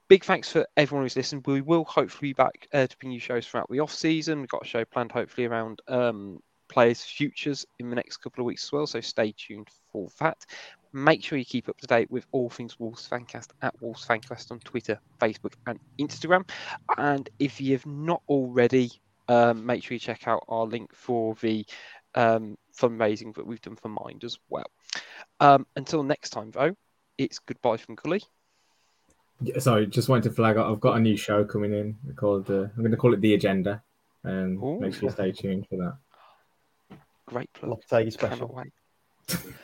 [0.08, 1.46] big thanks for everyone who's listened.
[1.46, 4.40] We will hopefully be back uh, to bring you shows throughout the off season.
[4.40, 6.40] We've got a show planned hopefully around um,
[6.76, 8.86] players' futures in the next couple of weeks as well.
[8.86, 10.46] So stay tuned for that.
[10.92, 14.52] Make sure you keep up to date with all things Wolves Fancast at Wolves Fancast
[14.52, 16.48] on Twitter, Facebook, and Instagram.
[16.98, 18.92] And if you've not already,
[19.30, 21.66] um, make sure you check out our link for the
[22.14, 24.70] um, fundraising that we've done for Mind as well.
[25.40, 26.76] Um, until next time, though,
[27.18, 28.22] it's goodbye from Gully.
[29.40, 30.68] Yeah, sorry, just wanted to flag up.
[30.68, 33.34] I've got a new show coming in called uh, I'm going to call it the
[33.34, 33.82] Agenda,
[34.24, 34.80] and Ooh.
[34.82, 35.98] make sure you stay tuned for that.
[37.28, 37.72] Great plug.
[37.72, 38.56] Lopetegui Cannot special.
[38.56, 38.74] wait.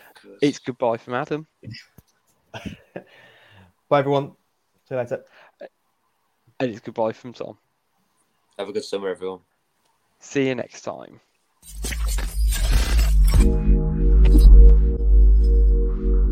[0.42, 1.48] It's goodbye from Adam.
[3.90, 4.32] Bye everyone.
[4.88, 5.24] See you later.
[6.60, 7.58] And it's goodbye from Tom.
[8.58, 9.40] Have a good summer, everyone.
[10.20, 11.20] See you next time.